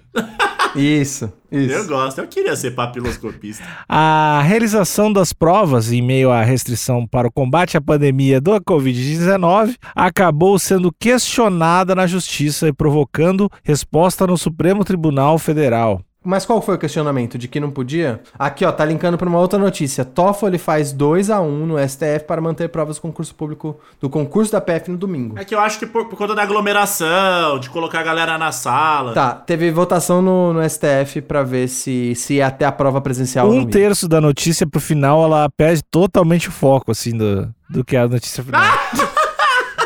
Isso, 0.76 1.32
isso. 1.52 1.74
Eu 1.74 1.86
gosto, 1.86 2.20
eu 2.20 2.28
queria 2.28 2.56
ser 2.56 2.72
papiloscopista. 2.72 3.64
A 3.88 4.42
realização 4.42 5.12
das 5.12 5.34
provas 5.34 5.92
em 5.92 6.02
meio 6.02 6.32
à 6.32 6.42
restrição 6.44 7.06
para 7.06 7.28
o 7.28 7.32
combate 7.32 7.76
à 7.76 7.82
pandemia 7.82 8.40
do 8.40 8.52
Covid-19 8.62 9.76
acabou 9.94 10.58
sendo 10.58 10.92
questionada 10.98 11.94
na 11.94 12.08
justiça 12.08 12.68
e 12.68 12.74
provocando 12.74 13.50
resposta 13.64 14.26
no 14.26 14.38
Supremo 14.38 14.86
Tribunal 14.86 15.38
Federal. 15.38 16.02
Mas 16.24 16.46
qual 16.46 16.62
foi 16.62 16.76
o 16.76 16.78
questionamento? 16.78 17.36
De 17.36 17.48
que 17.48 17.60
não 17.60 17.72
podia? 17.72 18.22
Aqui, 18.38 18.64
ó, 18.64 18.72
tá 18.72 18.86
linkando 18.86 19.18
pra 19.18 19.28
uma 19.28 19.40
outra 19.40 19.58
notícia. 19.58 20.06
Toffoli 20.06 20.60
faz 20.60 20.92
2 20.94 21.32
a 21.32 21.42
1 21.42 21.66
no 21.66 21.90
STF 21.90 22.26
para 22.28 22.40
manter 22.40 22.70
provas 22.70 22.98
do 22.98 23.02
concurso 23.02 23.34
público 23.34 23.80
do 24.00 24.08
concurso 24.08 24.52
da 24.52 24.62
PF 24.62 24.92
no 24.92 24.98
domingo. 24.98 25.40
É 25.40 25.44
que 25.44 25.56
eu 25.56 25.60
acho 25.60 25.80
que 25.80 25.88
por, 25.88 26.08
por 26.08 26.18
conta 26.18 26.36
da 26.36 26.44
aglomeração, 26.44 27.60
de 27.60 27.72
colocar 27.72 28.02
a 28.02 28.04
galera 28.04 28.38
na 28.38 28.52
sala. 28.52 29.14
Tá, 29.14 29.34
teve 29.34 29.72
votação 29.72 30.22
no, 30.22 30.54
no 30.54 30.70
STF 30.70 31.22
pra 31.22 31.42
ver 31.42 31.68
se, 31.68 32.14
se 32.14 32.36
ia 32.36 32.48
até 32.48 32.66
a 32.66 32.72
prova 32.72 33.02
presencial. 33.02 33.50
Um 33.50 33.66
terço 33.66 34.08
da 34.08 34.22
notícia 34.22 34.68
pro 34.68 34.80
final, 34.80 35.24
ela 35.24 35.50
perde 35.50 35.82
totalmente 35.90 36.50
o 36.50 36.52
foco, 36.52 36.92
assim, 36.92 37.18
do, 37.18 37.52
do 37.68 37.84
que 37.84 37.96
é 37.96 38.02
a 38.02 38.08
notícia 38.08 38.44
final. 38.44 38.62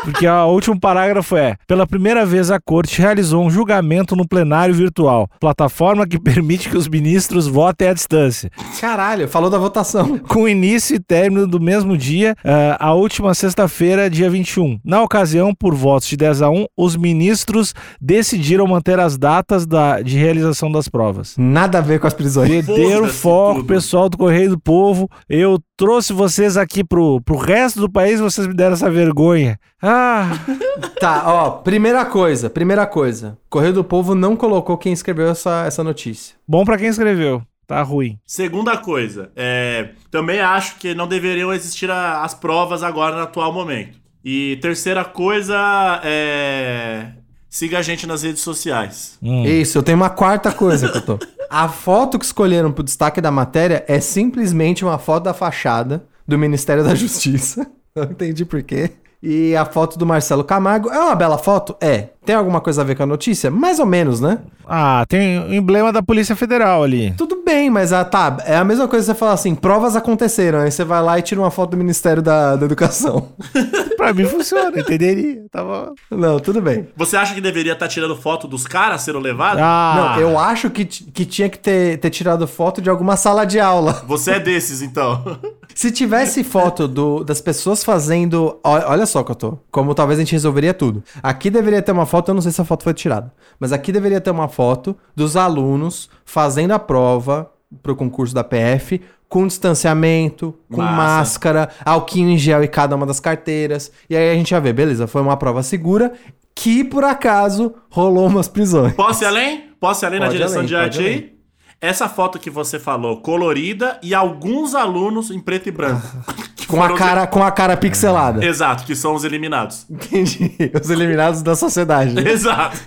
Porque 0.06 0.24
ó, 0.24 0.46
o 0.46 0.52
último 0.52 0.78
parágrafo 0.78 1.36
é: 1.36 1.56
pela 1.66 1.84
primeira 1.84 2.24
vez 2.24 2.48
a 2.48 2.60
corte 2.60 3.02
realizou 3.02 3.44
um 3.44 3.50
julgamento 3.50 4.14
no 4.14 4.26
plenário 4.26 4.72
virtual, 4.72 5.28
plataforma 5.40 6.06
que 6.06 6.16
permite 6.16 6.70
que 6.70 6.76
os 6.76 6.86
ministros 6.86 7.48
votem 7.48 7.88
à 7.88 7.92
distância. 7.92 8.48
Caralho, 8.80 9.26
falou 9.26 9.50
da 9.50 9.58
votação. 9.58 10.16
com 10.28 10.48
início 10.48 10.94
e 10.94 11.00
término 11.00 11.44
do 11.44 11.58
mesmo 11.58 11.96
dia, 11.96 12.36
ah, 12.44 12.76
a 12.78 12.94
última 12.94 13.34
sexta-feira, 13.34 14.08
dia 14.08 14.30
21. 14.30 14.78
Na 14.84 15.02
ocasião, 15.02 15.52
por 15.52 15.74
votos 15.74 16.06
de 16.06 16.16
10 16.16 16.42
a 16.42 16.50
1, 16.50 16.66
os 16.76 16.94
ministros 16.94 17.74
decidiram 18.00 18.64
manter 18.68 19.00
as 19.00 19.18
datas 19.18 19.66
da, 19.66 20.00
de 20.02 20.16
realização 20.16 20.70
das 20.70 20.88
provas. 20.88 21.34
Nada 21.36 21.78
a 21.78 21.80
ver 21.80 21.98
com 21.98 22.06
as 22.06 22.14
prisões. 22.14 22.48
Perderam 22.48 23.00
Foda-se 23.00 23.18
foco, 23.18 23.54
tudo. 23.56 23.66
pessoal 23.66 24.08
do 24.08 24.16
Correio 24.16 24.50
do 24.50 24.60
Povo. 24.60 25.10
Eu 25.28 25.58
trouxe 25.76 26.12
vocês 26.12 26.56
aqui 26.56 26.82
pro, 26.82 27.20
pro 27.20 27.36
resto 27.36 27.80
do 27.80 27.90
país, 27.90 28.18
vocês 28.20 28.46
me 28.46 28.54
deram 28.54 28.74
essa 28.74 28.90
vergonha. 28.90 29.58
Ah, 29.82 30.30
Tá, 31.00 31.22
ó, 31.26 31.50
primeira 31.50 32.04
coisa, 32.04 32.48
primeira 32.48 32.86
coisa. 32.86 33.36
Correio 33.50 33.72
do 33.74 33.84
Povo 33.84 34.14
não 34.14 34.34
colocou 34.36 34.76
quem 34.78 34.92
escreveu 34.92 35.28
essa, 35.28 35.64
essa 35.66 35.84
notícia. 35.84 36.34
bom 36.48 36.64
pra 36.64 36.78
quem 36.78 36.88
escreveu. 36.88 37.42
Tá 37.66 37.82
ruim. 37.82 38.16
Segunda 38.24 38.76
coisa, 38.76 39.30
é, 39.34 39.90
também 40.10 40.38
acho 40.40 40.76
que 40.76 40.94
não 40.94 41.06
deveriam 41.08 41.52
existir 41.52 41.90
a- 41.90 42.22
as 42.22 42.32
provas 42.32 42.82
agora 42.82 43.16
no 43.16 43.22
atual 43.22 43.52
momento. 43.52 43.98
E 44.24 44.56
terceira 44.62 45.04
coisa, 45.04 46.00
é, 46.04 47.08
siga 47.50 47.78
a 47.78 47.82
gente 47.82 48.06
nas 48.06 48.22
redes 48.22 48.40
sociais. 48.42 49.18
Hum. 49.22 49.44
Isso, 49.44 49.76
eu 49.78 49.82
tenho 49.82 49.96
uma 49.96 50.10
quarta 50.10 50.52
coisa 50.52 50.88
que 50.88 50.98
eu 50.98 51.02
tô. 51.02 51.18
A 51.50 51.68
foto 51.68 52.18
que 52.18 52.24
escolheram 52.24 52.72
pro 52.72 52.82
destaque 52.82 53.20
da 53.20 53.30
matéria 53.30 53.84
é 53.88 54.00
simplesmente 54.00 54.84
uma 54.84 54.98
foto 54.98 55.24
da 55.24 55.34
fachada 55.34 56.04
do 56.26 56.38
Ministério 56.38 56.84
da 56.84 56.94
Justiça. 56.94 57.66
Não 57.94 58.04
entendi 58.04 58.44
por 58.44 58.62
quê. 58.62 58.92
E 59.22 59.56
a 59.56 59.64
foto 59.64 59.98
do 59.98 60.06
Marcelo 60.06 60.44
Camargo 60.44 60.90
é 60.90 60.98
uma 60.98 61.14
bela 61.14 61.38
foto? 61.38 61.76
É. 61.80 62.10
Tem 62.26 62.34
alguma 62.34 62.60
coisa 62.60 62.82
a 62.82 62.84
ver 62.84 62.96
com 62.96 63.04
a 63.04 63.06
notícia? 63.06 63.52
Mais 63.52 63.78
ou 63.78 63.86
menos, 63.86 64.20
né? 64.20 64.40
Ah, 64.66 65.04
tem 65.08 65.38
o 65.38 65.54
emblema 65.54 65.92
da 65.92 66.02
Polícia 66.02 66.34
Federal 66.34 66.82
ali. 66.82 67.14
Tudo 67.16 67.40
bem, 67.46 67.70
mas 67.70 67.92
ah, 67.92 68.04
tá, 68.04 68.38
é 68.44 68.56
a 68.56 68.64
mesma 68.64 68.88
coisa 68.88 69.06
que 69.06 69.12
você 69.12 69.18
falar 69.18 69.32
assim, 69.34 69.54
provas 69.54 69.94
aconteceram, 69.94 70.58
aí 70.58 70.72
você 70.72 70.82
vai 70.82 71.00
lá 71.00 71.16
e 71.16 71.22
tira 71.22 71.40
uma 71.40 71.52
foto 71.52 71.70
do 71.70 71.76
Ministério 71.76 72.20
da, 72.20 72.56
da 72.56 72.66
Educação. 72.66 73.28
pra 73.96 74.12
mim 74.12 74.24
funciona, 74.24 74.80
entenderia. 74.80 75.44
Tá 75.52 75.62
bom. 75.62 75.94
Não, 76.10 76.40
tudo 76.40 76.60
bem. 76.60 76.88
Você 76.96 77.16
acha 77.16 77.32
que 77.32 77.40
deveria 77.40 77.74
estar 77.74 77.86
tirando 77.86 78.16
foto 78.16 78.48
dos 78.48 78.66
caras 78.66 79.02
sendo 79.02 79.20
levados? 79.20 79.62
Ah, 79.62 80.16
Não, 80.16 80.20
eu 80.20 80.36
acho 80.36 80.68
que, 80.68 80.84
que 80.84 81.24
tinha 81.24 81.48
que 81.48 81.60
ter, 81.60 81.98
ter 81.98 82.10
tirado 82.10 82.46
foto 82.48 82.82
de 82.82 82.90
alguma 82.90 83.16
sala 83.16 83.46
de 83.46 83.60
aula. 83.60 84.02
Você 84.08 84.32
é 84.32 84.40
desses, 84.40 84.82
então. 84.82 85.38
Se 85.74 85.90
tivesse 85.90 86.42
foto 86.42 86.88
do, 86.88 87.22
das 87.22 87.40
pessoas 87.40 87.84
fazendo. 87.84 88.58
Olha 88.64 89.04
só 89.04 89.22
que 89.22 89.30
eu 89.30 89.34
tô. 89.34 89.58
Como 89.70 89.94
talvez 89.94 90.18
a 90.18 90.22
gente 90.22 90.32
resolveria 90.32 90.72
tudo. 90.72 91.04
Aqui 91.22 91.50
deveria 91.50 91.82
ter 91.82 91.92
uma 91.92 92.06
foto, 92.06 92.15
eu 92.30 92.34
não 92.34 92.42
sei 92.42 92.52
se 92.52 92.60
a 92.60 92.64
foto 92.64 92.84
foi 92.84 92.94
tirada. 92.94 93.32
Mas 93.58 93.72
aqui 93.72 93.92
deveria 93.92 94.20
ter 94.20 94.30
uma 94.30 94.48
foto 94.48 94.96
dos 95.14 95.36
alunos 95.36 96.08
fazendo 96.24 96.72
a 96.72 96.78
prova 96.78 97.50
pro 97.82 97.96
concurso 97.96 98.34
da 98.34 98.44
PF. 98.44 99.00
Com 99.28 99.44
distanciamento, 99.46 100.54
com 100.70 100.80
Massa. 100.80 100.96
máscara, 100.96 101.68
alquinho 101.84 102.30
em 102.30 102.38
gel 102.38 102.62
em 102.62 102.68
cada 102.68 102.94
uma 102.94 103.04
das 103.04 103.18
carteiras. 103.18 103.90
E 104.08 104.16
aí 104.16 104.30
a 104.30 104.34
gente 104.34 104.52
ia 104.52 104.60
ver, 104.60 104.72
beleza, 104.72 105.08
foi 105.08 105.20
uma 105.20 105.36
prova 105.36 105.64
segura 105.64 106.12
que, 106.54 106.84
por 106.84 107.02
acaso, 107.02 107.74
rolou 107.90 108.28
umas 108.28 108.46
prisões. 108.46 108.94
Posso 108.94 109.24
ir 109.24 109.26
além? 109.26 109.70
Posso 109.80 110.04
ir 110.04 110.06
além 110.06 110.20
na 110.20 110.26
Pode 110.26 110.38
direção 110.38 110.58
além, 110.58 110.68
de 110.68 110.76
arte 110.76 111.00
aí? 111.00 111.35
Essa 111.80 112.08
foto 112.08 112.38
que 112.38 112.48
você 112.50 112.78
falou, 112.78 113.20
colorida, 113.20 113.98
e 114.02 114.14
alguns 114.14 114.74
alunos 114.74 115.30
em 115.30 115.40
preto 115.40 115.68
e 115.68 115.72
branco. 115.72 116.06
Com 116.66 116.82
a 116.82 116.96
cara, 116.96 117.26
com 117.26 117.42
a 117.44 117.50
cara 117.52 117.76
pixelada. 117.76 118.44
Exato, 118.44 118.84
que 118.84 118.96
são 118.96 119.14
os 119.14 119.22
eliminados. 119.24 119.86
Entendi. 119.88 120.52
Os 120.82 120.90
eliminados 120.90 121.40
da 121.42 121.54
sociedade. 121.54 122.12
né? 122.12 122.28
Exato. 122.28 122.78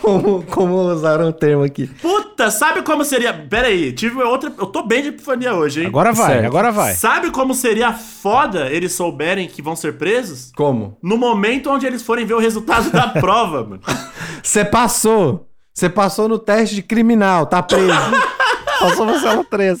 como, 0.00 0.42
como 0.44 0.74
usaram 0.76 1.28
o 1.28 1.32
termo 1.32 1.62
aqui. 1.62 1.86
Puta, 1.86 2.50
sabe 2.50 2.82
como 2.82 3.04
seria. 3.04 3.34
Pera 3.34 3.68
aí, 3.68 3.92
tive 3.92 4.22
outra. 4.22 4.50
Eu 4.58 4.66
tô 4.66 4.82
bem 4.82 5.02
de 5.02 5.08
epifania 5.08 5.54
hoje, 5.54 5.82
hein? 5.82 5.88
agora 5.88 6.12
vai, 6.12 6.32
Certo. 6.34 6.46
agora 6.46 6.72
vai. 6.72 6.94
Sabe 6.94 7.30
como 7.30 7.54
seria 7.54 7.92
foda 7.92 8.70
eles 8.70 8.92
souberem 8.94 9.46
que 9.46 9.60
vão 9.60 9.76
ser 9.76 9.98
presos? 9.98 10.50
Como? 10.56 10.96
No 11.02 11.18
momento 11.18 11.70
onde 11.70 11.86
eles 11.86 12.02
forem 12.02 12.24
ver 12.24 12.34
o 12.34 12.40
resultado 12.40 12.90
da 12.90 13.08
prova, 13.08 13.62
mano. 13.62 13.82
Você 14.42 14.64
passou. 14.64 15.45
Você 15.76 15.90
passou 15.90 16.26
no 16.26 16.38
teste 16.38 16.74
de 16.74 16.82
criminal, 16.82 17.44
tá 17.44 17.62
preso. 17.62 17.92
Passou 18.80 19.04
na 19.04 19.20
cela 19.20 19.44
3. 19.44 19.78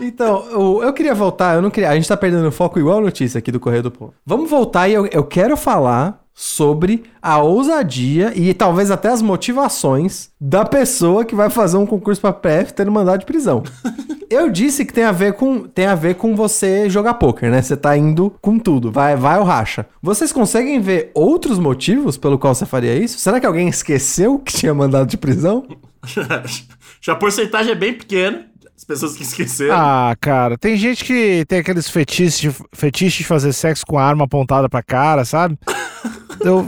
então, 0.00 0.48
eu, 0.50 0.82
eu 0.82 0.92
queria 0.92 1.14
voltar, 1.14 1.54
eu 1.54 1.62
não 1.62 1.70
queria. 1.70 1.90
A 1.90 1.94
gente 1.94 2.08
tá 2.08 2.16
perdendo 2.16 2.48
o 2.48 2.50
foco 2.52 2.76
igual 2.80 2.98
a 2.98 3.02
notícia 3.02 3.38
aqui 3.38 3.52
do 3.52 3.60
Correio 3.60 3.84
do 3.84 3.90
Povo. 3.92 4.14
Vamos 4.26 4.50
voltar 4.50 4.88
e 4.88 4.94
eu, 4.94 5.06
eu 5.06 5.22
quero 5.22 5.56
falar 5.56 6.25
sobre 6.38 7.04
a 7.22 7.38
ousadia 7.38 8.30
e 8.36 8.52
talvez 8.52 8.90
até 8.90 9.08
as 9.08 9.22
motivações 9.22 10.28
da 10.38 10.66
pessoa 10.66 11.24
que 11.24 11.34
vai 11.34 11.48
fazer 11.48 11.78
um 11.78 11.86
concurso 11.86 12.20
pra 12.20 12.30
PF 12.30 12.74
tendo 12.74 12.92
mandado 12.92 13.20
de 13.20 13.26
prisão. 13.26 13.62
Eu 14.28 14.50
disse 14.50 14.84
que 14.84 14.92
tem 14.92 15.04
a 15.04 15.12
ver 15.12 15.32
com 15.32 15.66
tem 15.66 15.86
a 15.86 15.94
ver 15.94 16.16
com 16.16 16.36
você 16.36 16.90
jogar 16.90 17.14
poker, 17.14 17.50
né? 17.50 17.62
Você 17.62 17.76
tá 17.76 17.96
indo 17.96 18.34
com 18.42 18.58
tudo, 18.58 18.92
vai 18.92 19.16
vai 19.16 19.38
ou 19.38 19.44
racha. 19.44 19.86
Vocês 20.02 20.30
conseguem 20.30 20.78
ver 20.78 21.10
outros 21.14 21.58
motivos 21.58 22.18
pelo 22.18 22.38
qual 22.38 22.54
você 22.54 22.66
faria 22.66 22.94
isso? 22.94 23.18
Será 23.18 23.40
que 23.40 23.46
alguém 23.46 23.68
esqueceu 23.68 24.38
que 24.38 24.52
tinha 24.52 24.74
mandado 24.74 25.08
de 25.08 25.16
prisão? 25.16 25.66
Já 27.00 27.14
a 27.14 27.16
porcentagem 27.16 27.72
é 27.72 27.76
bem 27.76 27.94
pequena. 27.94 28.46
As 28.76 28.84
pessoas 28.84 29.16
que 29.16 29.22
esqueceram. 29.22 29.74
Ah, 29.74 30.14
cara, 30.20 30.58
tem 30.58 30.76
gente 30.76 31.02
que 31.02 31.44
tem 31.48 31.60
aqueles 31.60 31.88
fetiches 31.88 32.38
de, 32.38 32.54
fetiche 32.72 33.18
de 33.18 33.24
fazer 33.24 33.52
sexo 33.52 33.86
com 33.86 33.98
a 33.98 34.04
arma 34.04 34.24
apontada 34.24 34.68
pra 34.68 34.82
cara, 34.82 35.24
sabe? 35.24 35.58
Eu, 36.40 36.64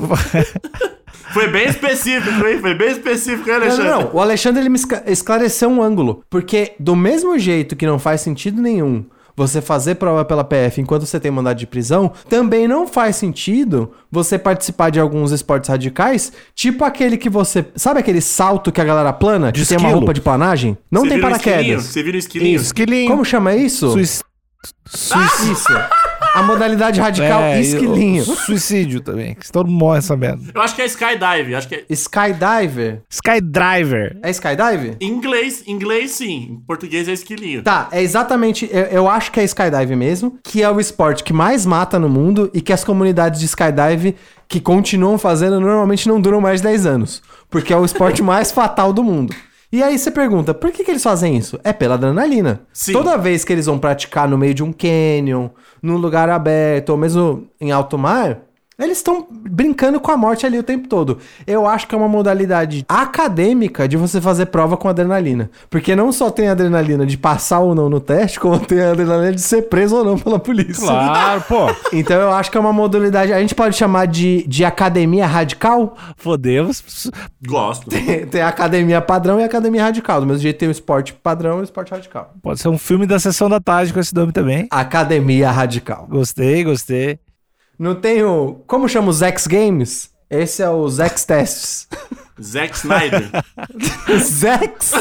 Foi 1.34 1.48
bem 1.48 1.68
específico, 1.68 2.46
hein? 2.46 2.58
Foi 2.60 2.74
bem 2.74 2.90
específico, 2.90 3.48
hein, 3.48 3.56
Alexandre? 3.56 3.90
não, 3.90 4.00
não. 4.00 4.14
O 4.14 4.20
Alexandre 4.20 4.62
ele 4.62 4.70
me 4.70 4.78
esclareceu 5.06 5.68
um 5.68 5.82
ângulo. 5.82 6.24
Porque, 6.30 6.72
do 6.80 6.96
mesmo 6.96 7.38
jeito 7.38 7.76
que 7.76 7.86
não 7.86 7.98
faz 7.98 8.22
sentido 8.22 8.62
nenhum 8.62 9.04
você 9.38 9.62
fazer 9.62 9.94
prova 9.94 10.24
pela 10.24 10.42
PF 10.44 10.80
enquanto 10.80 11.06
você 11.06 11.18
tem 11.20 11.30
mandado 11.30 11.56
de 11.56 11.66
prisão, 11.66 12.12
também 12.28 12.66
não 12.68 12.86
faz 12.86 13.16
sentido 13.16 13.92
você 14.10 14.36
participar 14.38 14.90
de 14.90 14.98
alguns 15.00 15.30
esportes 15.32 15.70
radicais, 15.70 16.32
tipo 16.54 16.84
aquele 16.84 17.16
que 17.16 17.30
você. 17.30 17.64
Sabe 17.76 18.00
aquele 18.00 18.20
salto 18.20 18.72
que 18.72 18.80
a 18.80 18.84
galera 18.84 19.12
plana? 19.12 19.52
De 19.52 19.62
que 19.62 19.68
tem 19.68 19.78
uma 19.78 19.88
roupa 19.90 20.12
de 20.12 20.20
planagem? 20.20 20.76
Não 20.90 21.02
Você 21.02 21.08
tem 21.10 21.16
um 21.24 21.28
esquilinho? 21.30 21.40
paraquedas. 21.54 21.84
Você 21.84 22.02
vira 22.02 22.16
um 22.16 22.18
esquilinho? 22.18 22.56
esquilinho. 22.60 23.08
Como 23.10 23.24
chama 23.24 23.54
isso? 23.54 23.90
Suic- 23.92 24.22
suic- 24.86 25.52
Isso. 25.52 25.72
A 26.34 26.42
modalidade 26.42 27.00
radical 27.00 27.40
É, 27.42 27.58
e 27.58 27.62
esquilinho. 27.62 28.22
o 28.22 28.26
Suicídio 28.36 29.00
também, 29.00 29.34
que 29.34 29.50
todo 29.50 29.68
mundo 29.68 29.78
morre 29.80 29.98
essa 29.98 30.16
merda. 30.16 30.42
Eu 30.54 30.60
acho 30.62 30.74
que 30.76 30.82
é 30.82 30.86
skydive. 30.86 31.54
Acho 31.54 31.68
que 31.68 31.74
é... 31.76 31.84
Skydiver. 31.90 33.02
Skydiver. 33.10 34.18
É 34.22 34.30
skydive? 34.30 34.96
Em 35.00 35.08
inglês, 35.08 35.64
em 35.66 35.72
inglês 35.72 36.12
sim. 36.12 36.48
Em 36.52 36.56
português 36.66 37.08
é 37.08 37.12
esquilinho. 37.12 37.62
Tá, 37.62 37.88
é 37.90 38.02
exatamente. 38.02 38.68
Eu, 38.70 38.82
eu 38.84 39.08
acho 39.08 39.32
que 39.32 39.40
é 39.40 39.44
skydive 39.44 39.96
mesmo, 39.96 40.38
que 40.44 40.62
é 40.62 40.70
o 40.70 40.78
esporte 40.78 41.24
que 41.24 41.32
mais 41.32 41.64
mata 41.66 41.98
no 41.98 42.08
mundo 42.08 42.50
e 42.54 42.60
que 42.60 42.72
as 42.72 42.84
comunidades 42.84 43.40
de 43.40 43.46
skydive 43.46 44.14
que 44.46 44.60
continuam 44.60 45.18
fazendo 45.18 45.60
normalmente 45.60 46.08
não 46.08 46.20
duram 46.20 46.40
mais 46.40 46.60
de 46.60 46.68
10 46.68 46.86
anos. 46.86 47.22
Porque 47.50 47.72
é 47.72 47.76
o 47.76 47.84
esporte 47.84 48.22
mais 48.22 48.52
fatal 48.52 48.92
do 48.92 49.02
mundo. 49.02 49.34
E 49.70 49.82
aí 49.82 49.98
você 49.98 50.10
pergunta, 50.10 50.54
por 50.54 50.72
que, 50.72 50.82
que 50.82 50.90
eles 50.90 51.02
fazem 51.02 51.36
isso? 51.36 51.60
É 51.62 51.74
pela 51.74 51.94
adrenalina. 51.94 52.62
Sim. 52.72 52.92
Toda 52.92 53.18
vez 53.18 53.44
que 53.44 53.52
eles 53.52 53.66
vão 53.66 53.78
praticar 53.78 54.26
no 54.26 54.38
meio 54.38 54.54
de 54.54 54.62
um 54.62 54.72
canyon, 54.72 55.50
num 55.82 55.98
lugar 55.98 56.30
aberto, 56.30 56.90
ou 56.90 56.96
mesmo 56.96 57.48
em 57.60 57.70
alto 57.70 57.98
mar, 57.98 58.47
eles 58.78 58.98
estão 58.98 59.26
brincando 59.30 59.98
com 59.98 60.10
a 60.12 60.16
morte 60.16 60.46
ali 60.46 60.58
o 60.58 60.62
tempo 60.62 60.86
todo. 60.86 61.18
Eu 61.46 61.66
acho 61.66 61.86
que 61.88 61.94
é 61.94 61.98
uma 61.98 62.08
modalidade 62.08 62.84
acadêmica 62.88 63.88
de 63.88 63.96
você 63.96 64.20
fazer 64.20 64.46
prova 64.46 64.76
com 64.76 64.88
adrenalina. 64.88 65.50
Porque 65.68 65.96
não 65.96 66.12
só 66.12 66.30
tem 66.30 66.48
adrenalina 66.48 67.04
de 67.04 67.18
passar 67.18 67.58
ou 67.58 67.74
não 67.74 67.90
no 67.90 67.98
teste, 67.98 68.38
como 68.38 68.58
tem 68.60 68.80
a 68.80 68.92
adrenalina 68.92 69.32
de 69.32 69.40
ser 69.40 69.62
preso 69.62 69.96
ou 69.96 70.04
não 70.04 70.18
pela 70.18 70.38
polícia. 70.38 70.86
Claro, 70.86 71.42
pô. 71.42 71.68
Então 71.98 72.20
eu 72.20 72.30
acho 72.30 72.50
que 72.50 72.56
é 72.56 72.60
uma 72.60 72.72
modalidade. 72.72 73.32
A 73.32 73.40
gente 73.40 73.54
pode 73.54 73.76
chamar 73.76 74.06
de, 74.06 74.46
de 74.46 74.64
academia 74.64 75.26
radical? 75.26 75.96
Fodemos. 76.16 77.10
Gosto. 77.44 77.88
Tem 77.90 78.26
tem 78.26 78.40
a 78.40 78.48
academia 78.48 79.00
padrão 79.00 79.40
e 79.40 79.42
a 79.42 79.46
academia 79.46 79.82
radical. 79.82 80.20
Do 80.20 80.26
mesmo 80.26 80.42
jeito 80.42 80.58
tem 80.58 80.68
o 80.68 80.72
esporte 80.72 81.12
padrão 81.12 81.58
e 81.58 81.60
o 81.62 81.64
esporte 81.64 81.90
radical. 81.90 82.32
Pode 82.42 82.60
ser 82.60 82.68
um 82.68 82.78
filme 82.78 83.06
da 83.06 83.18
sessão 83.18 83.48
da 83.48 83.60
tarde 83.60 83.92
com 83.92 84.00
esse 84.00 84.14
nome 84.14 84.32
também. 84.32 84.68
Academia 84.70 85.50
radical. 85.50 86.06
Gostei, 86.08 86.62
gostei. 86.62 87.18
Não 87.78 87.94
tem 87.94 88.22
o. 88.24 88.62
Como 88.66 88.88
chama 88.88 89.08
os 89.08 89.22
X 89.22 89.46
Games? 89.46 90.10
Esse 90.28 90.62
é 90.62 90.68
os 90.70 90.98
X 91.00 91.24
Tests. 91.24 91.88
Zack 92.40 92.76
Snyder. 92.76 93.30
Zex! 94.18 94.92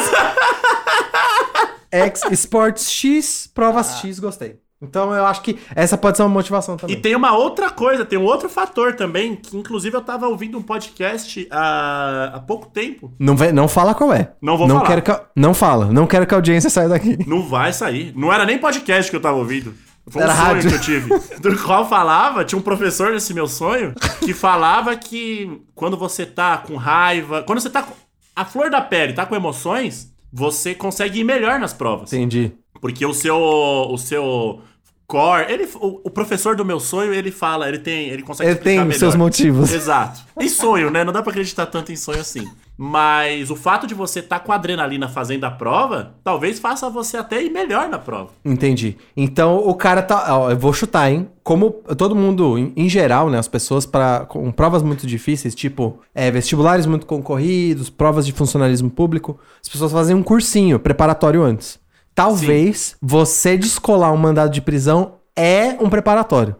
X 1.91 2.21
Sports 2.31 2.89
X, 2.91 3.49
provas 3.53 3.99
X, 3.99 4.19
gostei. 4.19 4.59
Então 4.81 5.11
eu 5.11 5.25
acho 5.25 5.41
que 5.41 5.57
essa 5.75 5.97
pode 5.97 6.17
ser 6.17 6.23
uma 6.23 6.29
motivação 6.29 6.75
E 6.75 6.77
também. 6.77 7.01
tem 7.01 7.15
uma 7.15 7.35
outra 7.35 7.69
coisa, 7.71 8.05
tem 8.05 8.19
um 8.19 8.23
outro 8.25 8.47
fator 8.47 8.93
também, 8.95 9.35
que 9.35 9.57
inclusive 9.57 9.95
eu 9.95 10.01
tava 10.01 10.27
ouvindo 10.27 10.55
um 10.57 10.61
podcast 10.61 11.47
há, 11.49 12.31
há 12.35 12.39
pouco 12.41 12.67
tempo. 12.67 13.11
Não, 13.17 13.35
vai, 13.35 13.51
não 13.51 13.67
fala 13.67 13.95
qual 13.95 14.13
é. 14.13 14.33
Não 14.39 14.55
vou 14.55 14.67
não 14.67 14.75
falar. 14.77 14.87
Quero 14.87 15.01
que, 15.01 15.21
não 15.35 15.53
fala. 15.53 15.85
Não 15.91 16.05
quero 16.05 16.27
que 16.27 16.33
a 16.33 16.37
audiência 16.37 16.69
saia 16.69 16.89
daqui. 16.89 17.17
Não 17.27 17.41
vai 17.41 17.73
sair. 17.73 18.13
Não 18.15 18.31
era 18.31 18.45
nem 18.45 18.59
podcast 18.59 19.09
que 19.09 19.17
eu 19.17 19.21
tava 19.21 19.37
ouvindo. 19.37 19.73
Foi 20.09 20.21
um 20.21 20.25
Era 20.25 20.33
sonho 20.35 20.47
rádio. 20.47 20.69
que 20.69 20.75
eu 20.75 20.81
tive. 20.81 21.09
Do 21.39 21.57
qual 21.63 21.87
falava, 21.87 22.45
tinha 22.45 22.57
um 22.57 22.61
professor 22.61 23.11
nesse 23.11 23.33
meu 23.33 23.47
sonho, 23.47 23.93
que 24.23 24.33
falava 24.33 24.95
que 24.95 25.61
quando 25.75 25.97
você 25.97 26.25
tá 26.25 26.57
com 26.57 26.75
raiva, 26.75 27.43
quando 27.43 27.59
você 27.59 27.69
tá 27.69 27.83
com 27.83 27.93
a 28.35 28.45
flor 28.45 28.69
da 28.69 28.81
pele, 28.81 29.13
tá 29.13 29.25
com 29.25 29.35
emoções, 29.35 30.13
você 30.31 30.73
consegue 30.73 31.19
ir 31.19 31.23
melhor 31.23 31.59
nas 31.59 31.73
provas. 31.73 32.13
Entendi. 32.13 32.51
Porque 32.79 33.05
o 33.05 33.13
seu 33.13 33.35
o 33.37 33.97
seu 33.97 34.61
core, 35.07 35.45
ele 35.49 35.67
o, 35.75 36.01
o 36.03 36.09
professor 36.09 36.55
do 36.55 36.65
meu 36.65 36.79
sonho, 36.79 37.13
ele 37.13 37.31
fala, 37.31 37.67
ele 37.69 37.79
tem, 37.79 38.09
ele 38.09 38.21
consegue 38.21 38.49
Ele 38.49 38.59
tem 38.59 38.79
melhor. 38.79 38.93
seus 38.93 39.15
motivos. 39.15 39.71
Exato. 39.71 40.21
Em 40.39 40.49
sonho, 40.49 40.91
né? 40.91 41.03
Não 41.03 41.13
dá 41.13 41.21
pra 41.23 41.31
acreditar 41.31 41.65
tanto 41.67 41.91
em 41.91 41.95
sonho 41.95 42.19
assim. 42.19 42.45
Mas 42.77 43.49
o 43.49 43.55
fato 43.55 43.87
de 43.87 43.95
você 43.95 44.19
estar 44.19 44.37
tá 44.39 44.45
com 44.45 44.51
adrenalina 44.51 45.07
fazendo 45.07 45.45
a 45.45 45.49
prova, 45.51 46.13
talvez 46.23 46.59
faça 46.59 46.89
você 46.89 47.17
até 47.17 47.41
ir 47.41 47.49
melhor 47.49 47.89
na 47.89 47.97
prova. 47.97 48.29
Entendi. 48.45 48.97
Então 49.15 49.57
o 49.57 49.73
cara 49.73 50.03
tá. 50.03 50.37
Ó, 50.37 50.51
eu 50.51 50.57
vou 50.57 50.73
chutar, 50.73 51.09
hein? 51.09 51.27
Como 51.41 51.71
todo 51.97 52.13
mundo, 52.15 52.57
em, 52.57 52.73
em 52.75 52.89
geral, 52.89 53.29
né? 53.29 53.39
As 53.39 53.47
pessoas 53.47 53.85
para 53.85 54.25
com 54.25 54.51
provas 54.51 54.83
muito 54.83 55.07
difíceis, 55.07 55.55
tipo 55.55 55.99
é, 56.13 56.29
vestibulares 56.29 56.85
muito 56.85 57.05
concorridos, 57.05 57.89
provas 57.89 58.25
de 58.25 58.33
funcionalismo 58.33 58.91
público, 58.91 59.39
as 59.61 59.69
pessoas 59.69 59.91
fazem 59.91 60.15
um 60.15 60.21
cursinho 60.21 60.77
preparatório 60.77 61.41
antes. 61.41 61.79
Talvez 62.17 62.95
você 62.99 63.55
descolar 63.55 64.11
um 64.11 64.17
mandado 64.17 64.51
de 64.51 64.59
prisão 64.59 65.17
é 65.35 65.77
um 65.79 65.87
preparatório. 65.87 66.55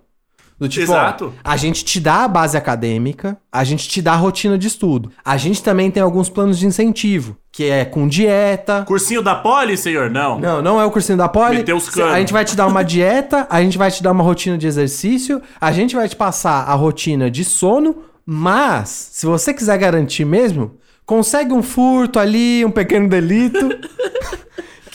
Do 0.59 0.69
tipo, 0.69 0.83
Exato. 0.83 1.33
ó, 1.35 1.39
a 1.43 1.57
gente 1.57 1.83
te 1.83 1.99
dá 1.99 2.25
a 2.25 2.27
base 2.27 2.55
acadêmica, 2.55 3.35
a 3.51 3.63
gente 3.63 3.89
te 3.89 3.99
dá 3.99 4.13
a 4.13 4.17
rotina 4.17 4.55
de 4.55 4.67
estudo. 4.67 5.11
A 5.25 5.35
gente 5.35 5.63
também 5.63 5.89
tem 5.89 6.03
alguns 6.03 6.29
planos 6.29 6.59
de 6.59 6.67
incentivo, 6.67 7.35
que 7.51 7.63
é 7.63 7.85
com 7.85 8.07
dieta. 8.07 8.83
Cursinho 8.85 9.23
da 9.23 9.33
Poli, 9.33 9.75
senhor? 9.75 10.11
Não. 10.11 10.39
Não, 10.39 10.61
não 10.61 10.79
é 10.79 10.85
o 10.85 10.91
cursinho 10.91 11.17
da 11.17 11.27
Poli. 11.27 11.57
Meteu 11.57 11.77
os 11.77 11.89
canos. 11.89 12.13
A 12.13 12.19
gente 12.19 12.33
vai 12.33 12.45
te 12.45 12.55
dar 12.55 12.67
uma 12.67 12.83
dieta, 12.83 13.47
a 13.49 13.59
gente 13.59 13.79
vai 13.79 13.89
te 13.89 14.03
dar 14.03 14.11
uma 14.11 14.23
rotina 14.23 14.59
de 14.59 14.67
exercício, 14.67 15.41
a 15.59 15.71
gente 15.71 15.95
vai 15.95 16.07
te 16.07 16.15
passar 16.15 16.65
a 16.69 16.75
rotina 16.75 17.31
de 17.31 17.43
sono, 17.43 18.03
mas, 18.23 19.09
se 19.11 19.25
você 19.25 19.55
quiser 19.55 19.79
garantir 19.79 20.23
mesmo, 20.23 20.77
consegue 21.03 21.51
um 21.51 21.63
furto 21.63 22.19
ali, 22.19 22.63
um 22.63 22.69
pequeno 22.69 23.09
delito. 23.09 23.69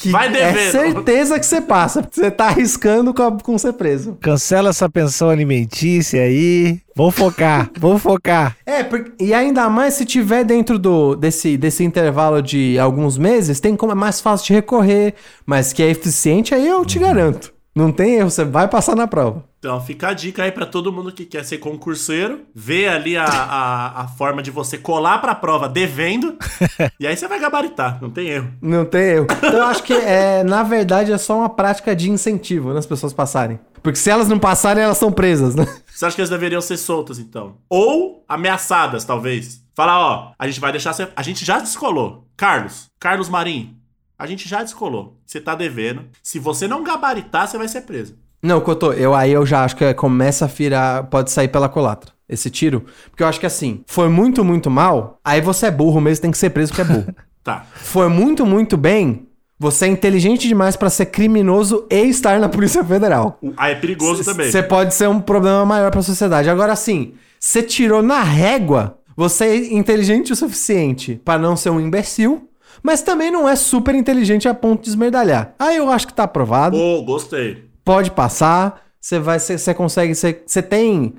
Que 0.03 0.11
Vai 0.11 0.27
é 0.27 0.31
devendo. 0.31 0.73
certeza 0.73 1.39
que 1.39 1.47
você 1.47 1.61
passa. 1.61 2.03
Você 2.11 2.31
tá 2.31 2.47
arriscando 2.47 3.15
com, 3.15 3.39
com 3.39 3.57
ser 3.57 3.73
preso. 3.75 4.19
Cancela 4.21 4.71
essa 4.71 4.89
pensão 4.89 5.31
alimentícia 5.31 6.23
aí. 6.23 6.81
Vamos 6.97 7.15
focar, 7.15 7.71
vamos 7.79 8.03
focar. 8.03 8.57
É, 8.67 8.83
por- 8.83 9.13
e 9.21 9.33
ainda 9.33 9.69
mais 9.71 9.95
se 9.95 10.05
tiver 10.05 10.45
dentro 10.45 10.79
do, 10.79 11.15
desse, 11.15 11.57
desse 11.57 11.85
intervalo 11.85 12.43
de 12.43 12.79
alguns 12.79 13.17
meses, 13.17 13.61
tem 13.61 13.77
como 13.77 13.93
é 13.93 13.95
mais 13.95 14.21
fácil 14.21 14.49
de 14.49 14.53
recorrer, 14.55 15.15
mas 15.47 15.73
que 15.73 15.83
é 15.83 15.89
eficiente, 15.89 16.55
aí 16.55 16.67
eu 16.67 16.85
te 16.85 16.99
garanto. 16.99 17.53
Não 17.75 17.91
tem 17.91 18.17
erro, 18.17 18.31
você 18.31 18.45
vai 18.45 18.69
passar 18.69 18.95
na 18.95 19.07
prova. 19.07 19.45
Então 19.59 19.81
fica 19.81 20.09
a 20.09 20.12
dica 20.12 20.43
aí 20.43 20.52
pra 20.52 20.67
todo 20.67 20.93
mundo 20.93 21.12
que 21.12 21.25
quer 21.25 21.45
ser 21.45 21.59
concurseiro. 21.59 22.41
Vê 22.55 22.87
ali 22.87 23.17
a, 23.17 23.25
a, 23.25 24.02
a 24.02 24.09
forma 24.09 24.43
de 24.43 24.50
você 24.50 24.76
colar 24.76 25.19
pra 25.19 25.35
prova 25.35 25.69
devendo. 25.69 26.37
e 27.00 27.07
aí 27.07 27.17
você 27.17 27.26
vai 27.26 27.41
gabaritar, 27.41 27.99
não 28.02 28.11
tem 28.11 28.29
erro. 28.29 28.52
Não 28.61 28.85
tem 28.85 29.02
erro. 29.02 29.26
Então 29.31 29.52
eu 29.55 29.64
acho 29.64 29.83
que, 29.83 29.95
é, 29.95 30.45
na 30.45 30.62
verdade, 30.62 31.12
é 31.12 31.19
só 31.19 31.38
uma 31.38 31.49
prática 31.49 31.97
de 31.97 32.11
incentivo 32.11 32.75
nas 32.75 32.85
pessoas 32.85 33.12
passarem. 33.12 33.59
Porque 33.83 33.99
se 33.99 34.11
elas 34.11 34.29
não 34.29 34.38
passarem, 34.38 34.83
elas 34.83 34.99
são 34.99 35.11
presas, 35.11 35.55
né? 35.55 35.67
Você 35.93 36.07
acha 36.07 36.14
que 36.14 36.21
elas 36.21 36.31
deveriam 36.31 36.61
ser 36.61 36.76
soltas, 36.76 37.19
então? 37.19 37.57
Ou 37.69 38.25
ameaçadas, 38.29 39.05
talvez. 39.05 39.62
Falar, 39.75 39.99
ó, 39.99 40.33
a 40.38 40.47
gente 40.47 40.61
vai 40.61 40.71
deixar 40.71 40.93
você. 40.93 41.09
A 41.17 41.23
gente 41.23 41.45
já 41.45 41.59
descolou. 41.59 42.26
Carlos, 42.37 42.91
Carlos 42.99 43.29
Marim, 43.29 43.76
a 44.23 44.26
gente 44.26 44.49
já 44.49 44.62
descolou. 44.62 45.19
Você 45.26 45.41
tá 45.41 45.57
devendo. 45.57 46.05
Se 46.23 46.38
você 46.38 46.69
não 46.69 46.85
gabaritar, 46.85 47.49
você 47.49 47.59
vai 47.59 47.67
ser 47.67 47.81
preso. 47.81 48.17
Não, 48.41 48.61
Cotô, 48.61 48.93
eu 48.93 49.17
aí 49.17 49.33
eu 49.33 49.45
já 49.45 49.64
acho 49.64 49.75
que 49.75 49.93
começa 49.95 50.45
a 50.45 50.49
virar. 50.49 51.05
Pode 51.05 51.33
sair 51.33 51.49
pela 51.49 51.69
colatra. 51.69 52.12
Esse 52.29 52.49
tiro. 52.49 52.85
Porque 53.11 53.25
eu 53.25 53.26
acho 53.26 53.41
que 53.41 53.47
assim, 53.47 53.83
foi 53.85 54.09
muito, 54.09 54.45
muito 54.45 54.71
mal. 54.71 55.19
Aí 55.25 55.41
você 55.41 55.67
é 55.67 55.71
burro 55.73 56.00
mesmo, 56.00 56.23
tem 56.23 56.31
que 56.31 56.38
ser 56.38 56.50
preso 56.50 56.73
porque 56.73 56.83
é 56.83 56.95
burro. 56.95 57.14
Tá. 57.43 57.67
foi 57.75 58.09
muito, 58.09 58.47
muito 58.47 58.76
bem. 58.76 59.26
Você 59.59 59.87
é 59.87 59.88
inteligente 59.88 60.47
demais 60.47 60.76
pra 60.76 60.88
ser 60.88 61.07
criminoso 61.07 61.88
e 61.91 62.02
estar 62.02 62.38
na 62.38 62.49
Polícia 62.49 62.85
Federal. 62.85 63.41
Ah, 63.57 63.69
é 63.69 63.75
perigoso 63.75 64.25
também. 64.25 64.49
Você 64.49 64.62
pode 64.62 64.95
ser 64.95 65.09
um 65.09 65.21
problema 65.21 65.67
maior 65.67 65.91
pra 65.91 66.02
sociedade. 66.02 66.49
Agora 66.49 66.76
sim, 66.76 67.14
você 67.41 67.61
tirou 67.61 68.00
na 68.00 68.23
régua. 68.23 68.97
Você 69.17 69.45
é 69.45 69.75
inteligente 69.75 70.33
o 70.33 70.37
suficiente 70.37 71.21
pra 71.25 71.37
não 71.37 71.57
ser 71.57 71.71
um 71.71 71.81
imbecil, 71.81 72.49
mas 72.83 73.02
também 73.02 73.31
não 73.31 73.49
é 73.49 73.57
super 73.57 73.95
inteligente 73.95 74.49
a 74.49 74.55
ponto 74.55 74.83
de 74.83 74.91
esmerdalhar. 74.91 75.55
Aí 75.59 75.76
eu 75.76 75.91
acho 75.91 76.07
que 76.07 76.14
tá 76.14 76.25
aprovado 76.25 76.76
Pô, 76.76 77.02
gostei. 77.02 77.64
pode 77.85 78.11
passar. 78.11 78.83
Você 79.00 79.19
vai, 79.19 79.41
você 79.41 79.75
consegue, 79.75 80.14
você, 80.14 80.62
tem, 80.62 81.14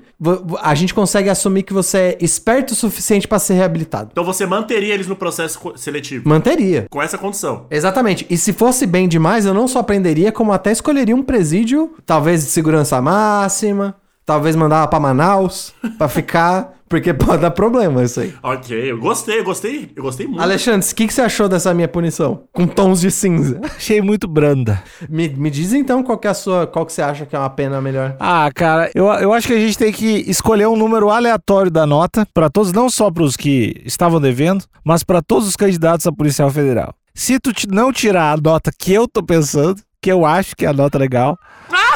a 0.62 0.74
gente 0.74 0.94
consegue 0.94 1.28
assumir 1.28 1.64
que 1.64 1.72
você 1.74 1.98
é 1.98 2.18
esperto 2.18 2.70
o 2.70 2.74
suficiente 2.74 3.28
pra 3.28 3.38
ser 3.38 3.52
reabilitado. 3.54 4.08
Então 4.10 4.24
você 4.24 4.46
manteria 4.46 4.94
eles 4.94 5.06
no 5.06 5.14
processo 5.14 5.60
seletivo. 5.76 6.26
Manteria. 6.26 6.86
Com 6.90 7.02
essa 7.02 7.18
condição. 7.18 7.66
Exatamente. 7.70 8.26
E 8.30 8.38
se 8.38 8.54
fosse 8.54 8.86
bem 8.86 9.06
demais, 9.06 9.44
eu 9.44 9.52
não 9.52 9.68
só 9.68 9.82
prenderia, 9.82 10.32
como 10.32 10.50
até 10.50 10.72
escolheria 10.72 11.14
um 11.14 11.22
presídio, 11.22 11.92
talvez 12.06 12.42
de 12.42 12.50
segurança 12.52 13.02
máxima, 13.02 13.94
talvez 14.24 14.56
mandava 14.56 14.88
pra 14.88 15.00
Manaus 15.00 15.74
pra 15.98 16.08
ficar, 16.08 16.74
porque 16.88 17.12
pode 17.14 17.42
dar 17.42 17.50
problema 17.50 18.02
isso 18.02 18.20
aí. 18.20 18.34
Ok, 18.42 18.90
eu 18.90 18.98
gostei, 18.98 19.40
eu 19.40 19.44
gostei, 19.44 19.90
eu 19.94 20.02
gostei 20.02 20.26
muito. 20.26 20.40
Alexandre, 20.40 20.86
o 20.88 20.94
que, 20.94 21.06
que 21.06 21.14
você 21.14 21.22
achou 21.22 21.48
dessa 21.48 21.74
minha 21.74 21.88
punição? 21.88 22.44
Com 22.52 22.66
tons 22.66 23.00
de 23.00 23.10
cinza. 23.10 23.60
Achei 23.76 24.00
muito 24.00 24.26
branda. 24.26 24.82
Me, 25.08 25.28
me 25.28 25.50
diz 25.50 25.72
então 25.72 26.02
qual 26.02 26.18
que 26.18 26.26
é 26.26 26.30
a 26.30 26.34
sua, 26.34 26.66
qual 26.66 26.86
que 26.86 26.92
você 26.92 27.02
acha 27.02 27.26
que 27.26 27.34
é 27.34 27.38
uma 27.38 27.50
pena 27.50 27.80
melhor. 27.80 28.16
Ah, 28.20 28.50
cara, 28.54 28.90
eu, 28.94 29.06
eu 29.06 29.32
acho 29.32 29.46
que 29.46 29.54
a 29.54 29.58
gente 29.58 29.76
tem 29.78 29.92
que 29.92 30.24
escolher 30.26 30.66
um 30.68 30.76
número 30.76 31.10
aleatório 31.10 31.70
da 31.70 31.86
nota 31.86 32.26
para 32.32 32.48
todos, 32.48 32.72
não 32.72 32.88
só 32.88 33.10
para 33.10 33.24
os 33.24 33.36
que 33.36 33.82
estavam 33.84 34.20
devendo, 34.20 34.64
mas 34.84 35.02
para 35.02 35.22
todos 35.22 35.48
os 35.48 35.56
candidatos 35.56 36.06
a 36.06 36.12
policial 36.12 36.50
federal. 36.50 36.94
Se 37.14 37.38
tu 37.38 37.52
não 37.68 37.92
tirar 37.92 38.32
a 38.32 38.36
nota 38.36 38.72
que 38.76 38.92
eu 38.92 39.06
tô 39.06 39.22
pensando, 39.22 39.80
que 40.02 40.10
eu 40.10 40.26
acho 40.26 40.54
que 40.56 40.66
é 40.66 40.68
a 40.68 40.72
nota 40.72 40.98
legal, 40.98 41.38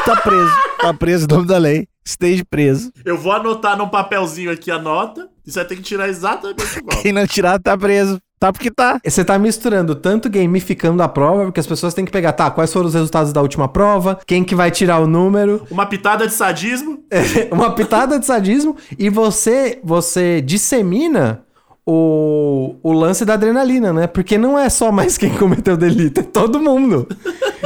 tá 0.08 0.16
preso. 0.22 0.52
Tá 0.80 0.94
preso 0.94 1.26
em 1.26 1.34
nome 1.34 1.46
da 1.46 1.58
lei. 1.58 1.86
Esteja 2.04 2.42
preso. 2.48 2.90
Eu 3.04 3.18
vou 3.18 3.32
anotar 3.32 3.76
num 3.76 3.88
papelzinho 3.88 4.50
aqui 4.50 4.70
a 4.70 4.78
nota 4.78 5.28
e 5.46 5.52
você 5.52 5.58
vai 5.58 5.68
ter 5.68 5.76
que 5.76 5.82
tirar 5.82 6.08
exatamente 6.08 6.78
igual. 6.78 7.02
Quem 7.02 7.12
não 7.12 7.26
tirar, 7.26 7.60
tá 7.60 7.76
preso. 7.76 8.18
Tá 8.40 8.52
porque 8.52 8.70
tá. 8.70 9.00
Você 9.04 9.24
tá 9.24 9.38
misturando 9.38 9.94
tanto 9.96 10.30
gamificando 10.30 11.02
a 11.02 11.08
prova, 11.08 11.46
porque 11.46 11.60
as 11.60 11.66
pessoas 11.66 11.92
têm 11.92 12.04
que 12.04 12.12
pegar, 12.12 12.32
tá, 12.32 12.50
quais 12.50 12.72
foram 12.72 12.86
os 12.86 12.94
resultados 12.94 13.32
da 13.32 13.42
última 13.42 13.68
prova, 13.68 14.18
quem 14.24 14.44
que 14.44 14.54
vai 14.54 14.70
tirar 14.70 15.00
o 15.00 15.08
número, 15.08 15.66
Uma 15.70 15.86
pitada 15.86 16.26
de 16.26 16.32
sadismo. 16.32 17.00
uma 17.50 17.74
pitada 17.74 18.18
de 18.18 18.24
sadismo 18.24 18.76
e 18.96 19.10
você 19.10 19.80
você 19.82 20.40
dissemina 20.40 21.42
o, 21.90 22.76
o 22.82 22.92
lance 22.92 23.24
da 23.24 23.32
adrenalina, 23.32 23.94
né? 23.94 24.06
Porque 24.06 24.36
não 24.36 24.58
é 24.58 24.68
só 24.68 24.92
mais 24.92 25.16
quem 25.16 25.30
cometeu 25.30 25.72
o 25.72 25.76
delito, 25.76 26.20
é 26.20 26.22
todo 26.22 26.60
mundo. 26.60 27.08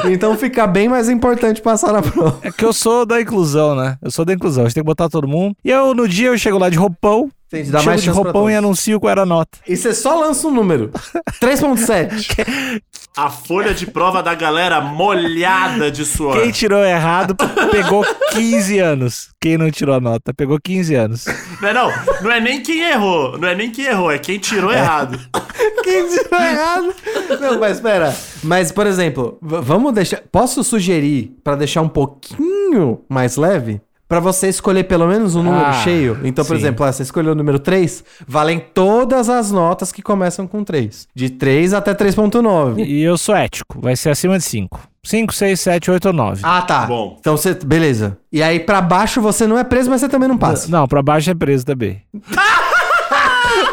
Então 0.04 0.36
fica 0.36 0.64
bem 0.64 0.88
mais 0.88 1.08
importante 1.08 1.60
passar 1.60 1.92
na 1.92 2.02
prova. 2.02 2.38
É 2.42 2.52
que 2.52 2.64
eu 2.64 2.72
sou 2.72 3.04
da 3.04 3.20
inclusão, 3.20 3.74
né? 3.74 3.96
Eu 4.00 4.12
sou 4.12 4.24
da 4.24 4.32
inclusão. 4.32 4.62
A 4.62 4.68
gente 4.68 4.74
tem 4.74 4.82
que 4.84 4.86
botar 4.86 5.08
todo 5.08 5.26
mundo. 5.26 5.56
E 5.64 5.70
eu, 5.70 5.92
no 5.92 6.06
dia, 6.06 6.28
eu 6.28 6.38
chego 6.38 6.56
lá 6.56 6.70
de 6.70 6.76
roupão. 6.76 7.28
Entendi, 7.48 7.70
dá 7.70 7.80
chego 7.80 7.90
mais 7.90 8.02
de 8.02 8.10
roupão 8.10 8.48
e 8.48 8.54
anuncio 8.54 9.00
qual 9.00 9.10
era 9.10 9.22
a 9.22 9.26
nota. 9.26 9.58
E 9.66 9.76
você 9.76 9.92
só 9.92 10.18
lança 10.18 10.46
um 10.46 10.54
número. 10.54 10.90
3.7. 11.42 12.80
A 13.14 13.28
folha 13.28 13.74
de 13.74 13.86
prova 13.86 14.22
da 14.22 14.34
galera 14.34 14.80
molhada 14.80 15.90
de 15.90 16.02
suor. 16.02 16.40
Quem 16.40 16.50
tirou 16.50 16.82
errado 16.82 17.36
pegou 17.70 18.02
15 18.30 18.78
anos. 18.78 19.28
Quem 19.38 19.58
não 19.58 19.70
tirou 19.70 19.94
a 19.94 20.00
nota 20.00 20.32
pegou 20.32 20.58
15 20.58 20.94
anos. 20.94 21.26
Não 21.60 21.68
é, 21.68 21.74
não, 21.74 21.92
não 22.22 22.30
é 22.30 22.40
nem 22.40 22.62
quem 22.62 22.80
errou. 22.80 23.36
Não 23.36 23.46
é 23.48 23.54
nem 23.54 23.70
quem 23.70 23.84
errou, 23.84 24.10
é 24.10 24.18
quem 24.18 24.38
tirou 24.38 24.72
errado. 24.72 25.18
Quem 25.84 26.08
tirou 26.08 26.40
errado? 26.40 26.94
Não, 27.40 27.58
mas 27.58 27.76
espera. 27.76 28.16
Mas, 28.42 28.70
por 28.70 28.86
exemplo, 28.86 29.36
vamos 29.42 29.92
deixar. 29.92 30.22
Posso 30.30 30.62
sugerir, 30.62 31.36
pra 31.42 31.56
deixar 31.56 31.82
um 31.82 31.88
pouquinho 31.88 33.04
mais 33.08 33.36
leve, 33.36 33.80
pra 34.12 34.20
você 34.20 34.46
escolher 34.46 34.84
pelo 34.84 35.06
menos 35.06 35.34
um 35.34 35.42
número 35.42 35.64
Ah, 35.64 35.72
cheio? 35.72 36.20
Então, 36.22 36.44
por 36.44 36.54
sim. 36.54 36.60
exemplo, 36.62 36.84
ah, 36.84 36.92
você 36.92 37.02
escolheu 37.02 37.32
o 37.32 37.34
número 37.34 37.58
3, 37.58 38.04
valem 38.28 38.60
todas 38.74 39.30
as 39.30 39.50
notas 39.50 39.90
que 39.90 40.02
começam 40.02 40.46
com 40.46 40.62
3. 40.62 41.08
De 41.14 41.30
3 41.30 41.72
até 41.72 41.94
3.9. 41.94 42.84
E 42.84 43.02
eu 43.02 43.16
sou 43.16 43.34
ético. 43.34 43.80
Vai 43.80 43.96
ser 43.96 44.10
acima 44.10 44.36
de 44.36 44.44
5. 44.44 44.78
5, 45.02 45.32
6, 45.32 45.58
7, 45.58 45.90
8 45.90 46.08
ou 46.08 46.12
9. 46.12 46.40
Ah, 46.44 46.60
tá. 46.60 46.84
Bom. 46.84 47.16
Então 47.18 47.38
você. 47.38 47.54
Beleza. 47.54 48.18
E 48.30 48.42
aí, 48.42 48.60
pra 48.60 48.82
baixo 48.82 49.18
você 49.22 49.46
não 49.46 49.56
é 49.58 49.64
preso, 49.64 49.88
mas 49.88 50.02
você 50.02 50.10
também 50.10 50.28
não 50.28 50.36
passa. 50.36 50.68
Não, 50.70 50.86
pra 50.86 51.02
baixo 51.02 51.30
é 51.30 51.34
preso 51.34 51.64
também. 51.64 52.02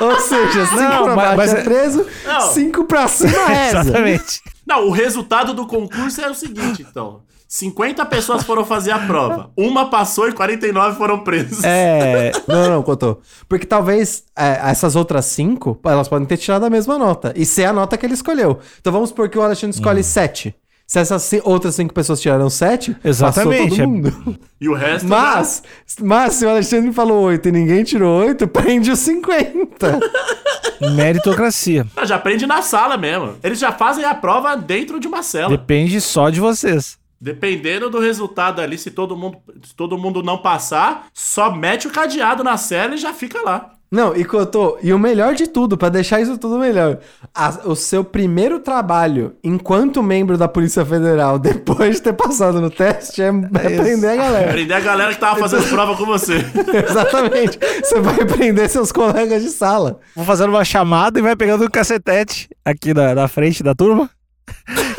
Ou 0.01 0.15
seja, 0.21 0.65
5 0.67 0.75
Não, 0.81 1.03
pra 1.03 1.15
baixo 1.15 1.35
mas 1.37 1.53
é 1.53 1.59
é- 1.59 1.63
preso, 1.63 2.05
Não. 2.25 2.41
5 2.41 2.85
pra 2.85 3.07
cima 3.09 3.47
reza. 3.47 3.79
Exatamente. 3.81 4.41
Não, 4.65 4.87
o 4.87 4.91
resultado 4.91 5.53
do 5.53 5.67
concurso 5.67 6.21
é 6.21 6.29
o 6.29 6.33
seguinte, 6.33 6.85
então. 6.89 7.19
50 7.51 8.05
pessoas 8.05 8.43
foram 8.43 8.63
fazer 8.63 8.91
a 8.91 8.99
prova. 8.99 9.49
Uma 9.57 9.89
passou 9.89 10.29
e 10.29 10.31
49 10.33 10.95
foram 10.95 11.19
presos. 11.23 11.63
É. 11.63 12.31
Não, 12.47 12.69
não, 12.69 12.83
Cotô. 12.83 13.17
Porque 13.47 13.65
talvez 13.65 14.23
é, 14.37 14.59
essas 14.69 14.95
outras 14.95 15.25
cinco, 15.25 15.79
elas 15.83 16.07
podem 16.07 16.27
ter 16.27 16.37
tirado 16.37 16.63
a 16.65 16.69
mesma 16.69 16.95
nota. 16.99 17.33
E 17.35 17.47
ser 17.47 17.65
a 17.65 17.73
nota 17.73 17.97
que 17.97 18.05
ele 18.05 18.13
escolheu. 18.13 18.59
Então 18.79 18.93
vamos 18.93 19.09
supor 19.09 19.27
que 19.29 19.37
o 19.37 19.41
Alexandre 19.41 19.75
Hum. 19.75 19.79
escolhe 19.79 20.03
sete. 20.03 20.53
Se 20.85 20.99
essas 20.99 21.31
outras 21.43 21.73
cinco 21.73 21.91
pessoas 21.91 22.21
tiraram 22.21 22.51
sete, 22.51 22.95
Exatamente, 23.03 23.69
passou 23.69 23.75
é- 23.75 23.79
todo 23.79 23.89
mundo. 23.89 24.39
E 24.61 24.69
o 24.69 24.75
resto. 24.75 25.07
Mas, 25.07 25.63
mas 26.01 26.33
se 26.35 26.45
o 26.45 26.49
Alexandre 26.51 26.93
falou 26.93 27.23
oito 27.23 27.49
e 27.49 27.51
ninguém 27.51 27.83
tirou 27.83 28.21
oito, 28.25 28.47
prende 28.47 28.91
os 28.91 28.99
50. 28.99 29.99
Meritocracia. 30.95 31.85
já, 31.97 32.05
já 32.05 32.15
aprende 32.15 32.45
na 32.45 32.61
sala 32.61 32.95
mesmo. 32.95 33.35
Eles 33.43 33.57
já 33.59 33.71
fazem 33.71 34.05
a 34.05 34.13
prova 34.13 34.55
dentro 34.55 34.99
de 34.99 35.07
uma 35.07 35.23
cela. 35.23 35.49
Depende 35.49 35.99
só 35.99 36.29
de 36.29 36.39
vocês. 36.39 36.97
Dependendo 37.21 37.89
do 37.89 37.99
resultado 37.99 38.61
ali, 38.61 38.77
se 38.77 38.91
todo 38.91 39.15
mundo, 39.17 39.37
se 39.63 39.75
todo 39.75 39.97
mundo 39.97 40.23
não 40.23 40.37
passar, 40.37 41.07
só 41.13 41.51
mete 41.53 41.87
o 41.87 41.91
cadeado 41.91 42.43
na 42.43 42.55
cela 42.57 42.95
e 42.95 42.97
já 42.97 43.13
fica 43.13 43.41
lá. 43.41 43.71
Não, 43.91 44.15
e 44.15 44.23
Cotô, 44.23 44.77
e 44.83 44.93
o 44.93 44.99
melhor 44.99 45.33
de 45.33 45.47
tudo, 45.47 45.75
pra 45.75 45.89
deixar 45.89 46.21
isso 46.21 46.37
tudo 46.37 46.59
melhor, 46.59 46.99
a- 47.33 47.61
o 47.65 47.75
seu 47.75 48.03
primeiro 48.03 48.59
trabalho 48.59 49.35
enquanto 49.43 50.03
membro 50.03 50.37
da 50.37 50.47
Polícia 50.47 50.85
Federal, 50.85 51.39
depois 51.39 51.95
de 51.95 52.03
ter 52.03 52.13
passado 52.13 52.61
no 52.61 52.69
teste, 52.69 53.19
é, 53.21 53.29
é 53.29 53.31
prender 53.77 54.11
a 54.11 54.15
galera. 54.15 54.51
Prender 54.53 54.77
a 54.77 54.79
galera 54.79 55.11
que 55.13 55.19
tava 55.19 55.39
fazendo 55.39 55.67
prova 55.69 55.97
com 55.97 56.05
você. 56.05 56.35
Exatamente. 56.87 57.57
Você 57.83 57.99
vai 57.99 58.23
prender 58.25 58.69
seus 58.69 58.91
colegas 58.91 59.41
de 59.41 59.49
sala. 59.49 59.99
Vou 60.15 60.23
fazendo 60.23 60.51
uma 60.51 60.63
chamada 60.63 61.17
e 61.17 61.23
vai 61.23 61.35
pegando 61.35 61.65
um 61.65 61.69
cacetete 61.69 62.47
aqui 62.63 62.93
na, 62.93 63.15
na 63.15 63.27
frente 63.27 63.63
da 63.63 63.73
turma. 63.73 64.07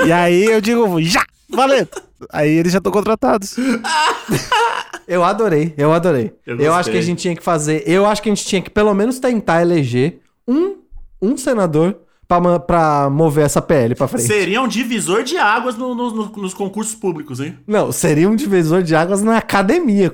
E 0.04 0.10
aí 0.10 0.44
eu 0.46 0.60
digo, 0.60 1.00
já! 1.00 1.22
Valendo! 1.48 2.09
Aí 2.32 2.50
eles 2.50 2.72
já 2.72 2.78
estão 2.78 2.92
contratados. 2.92 3.56
Eu 5.08 5.24
adorei, 5.24 5.74
eu 5.76 5.92
adorei. 5.92 6.32
Eu 6.46 6.56
Eu, 6.56 6.72
acho 6.74 6.88
que 6.88 6.96
a 6.96 7.02
gente 7.02 7.18
tinha 7.20 7.34
que 7.34 7.42
fazer. 7.42 7.82
Eu 7.84 8.06
acho 8.06 8.22
que 8.22 8.28
a 8.28 8.34
gente 8.34 8.46
tinha 8.46 8.62
que 8.62 8.70
pelo 8.70 8.94
menos 8.94 9.18
tentar 9.18 9.60
eleger 9.60 10.20
um, 10.46 10.76
um 11.20 11.36
senador 11.36 11.96
pra, 12.28 13.10
mover 13.10 13.44
essa 13.44 13.60
PL 13.60 13.96
pra 13.96 14.06
frente. 14.06 14.28
Seria 14.28 14.62
um 14.62 14.68
divisor 14.68 15.24
de 15.24 15.36
águas 15.36 15.76
no- 15.76 15.96
no- 15.96 16.12
no- 16.12 16.32
nos 16.36 16.54
concursos 16.54 16.94
públicos, 16.94 17.40
hein? 17.40 17.58
Não, 17.66 17.90
seria 17.90 18.28
um 18.28 18.36
divisor 18.36 18.84
de 18.84 18.94
águas 18.94 19.20
na 19.20 19.38
academia. 19.38 20.12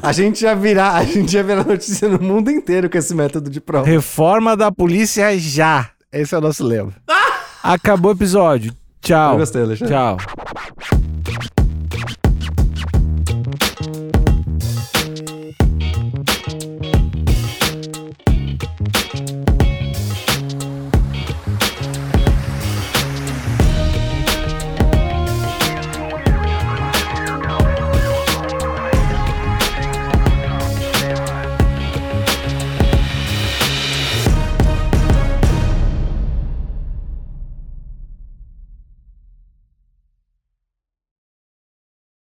A 0.00 0.12
gente 0.12 0.42
ia 0.42 0.54
virar, 0.54 0.94
a 0.94 1.02
gente 1.02 1.34
ia 1.34 1.42
virar 1.42 1.64
notícia 1.66 2.08
no 2.08 2.20
mundo 2.24 2.48
inteiro 2.48 2.88
com 2.88 2.96
esse 2.96 3.12
método 3.12 3.50
de 3.50 3.60
prova. 3.60 3.84
Reforma 3.88 4.56
da 4.56 4.70
polícia 4.70 5.36
já. 5.36 5.90
Esse 6.12 6.32
é 6.32 6.38
o 6.38 6.40
nosso 6.40 6.62
lema. 6.62 6.92
Acabou 7.60 8.12
o 8.12 8.14
episódio. 8.14 8.72
Tchau. 9.00 9.32
Eu 9.32 9.38
gostei, 9.38 9.62
Alexandre. 9.62 9.92
Tchau. 9.94 10.16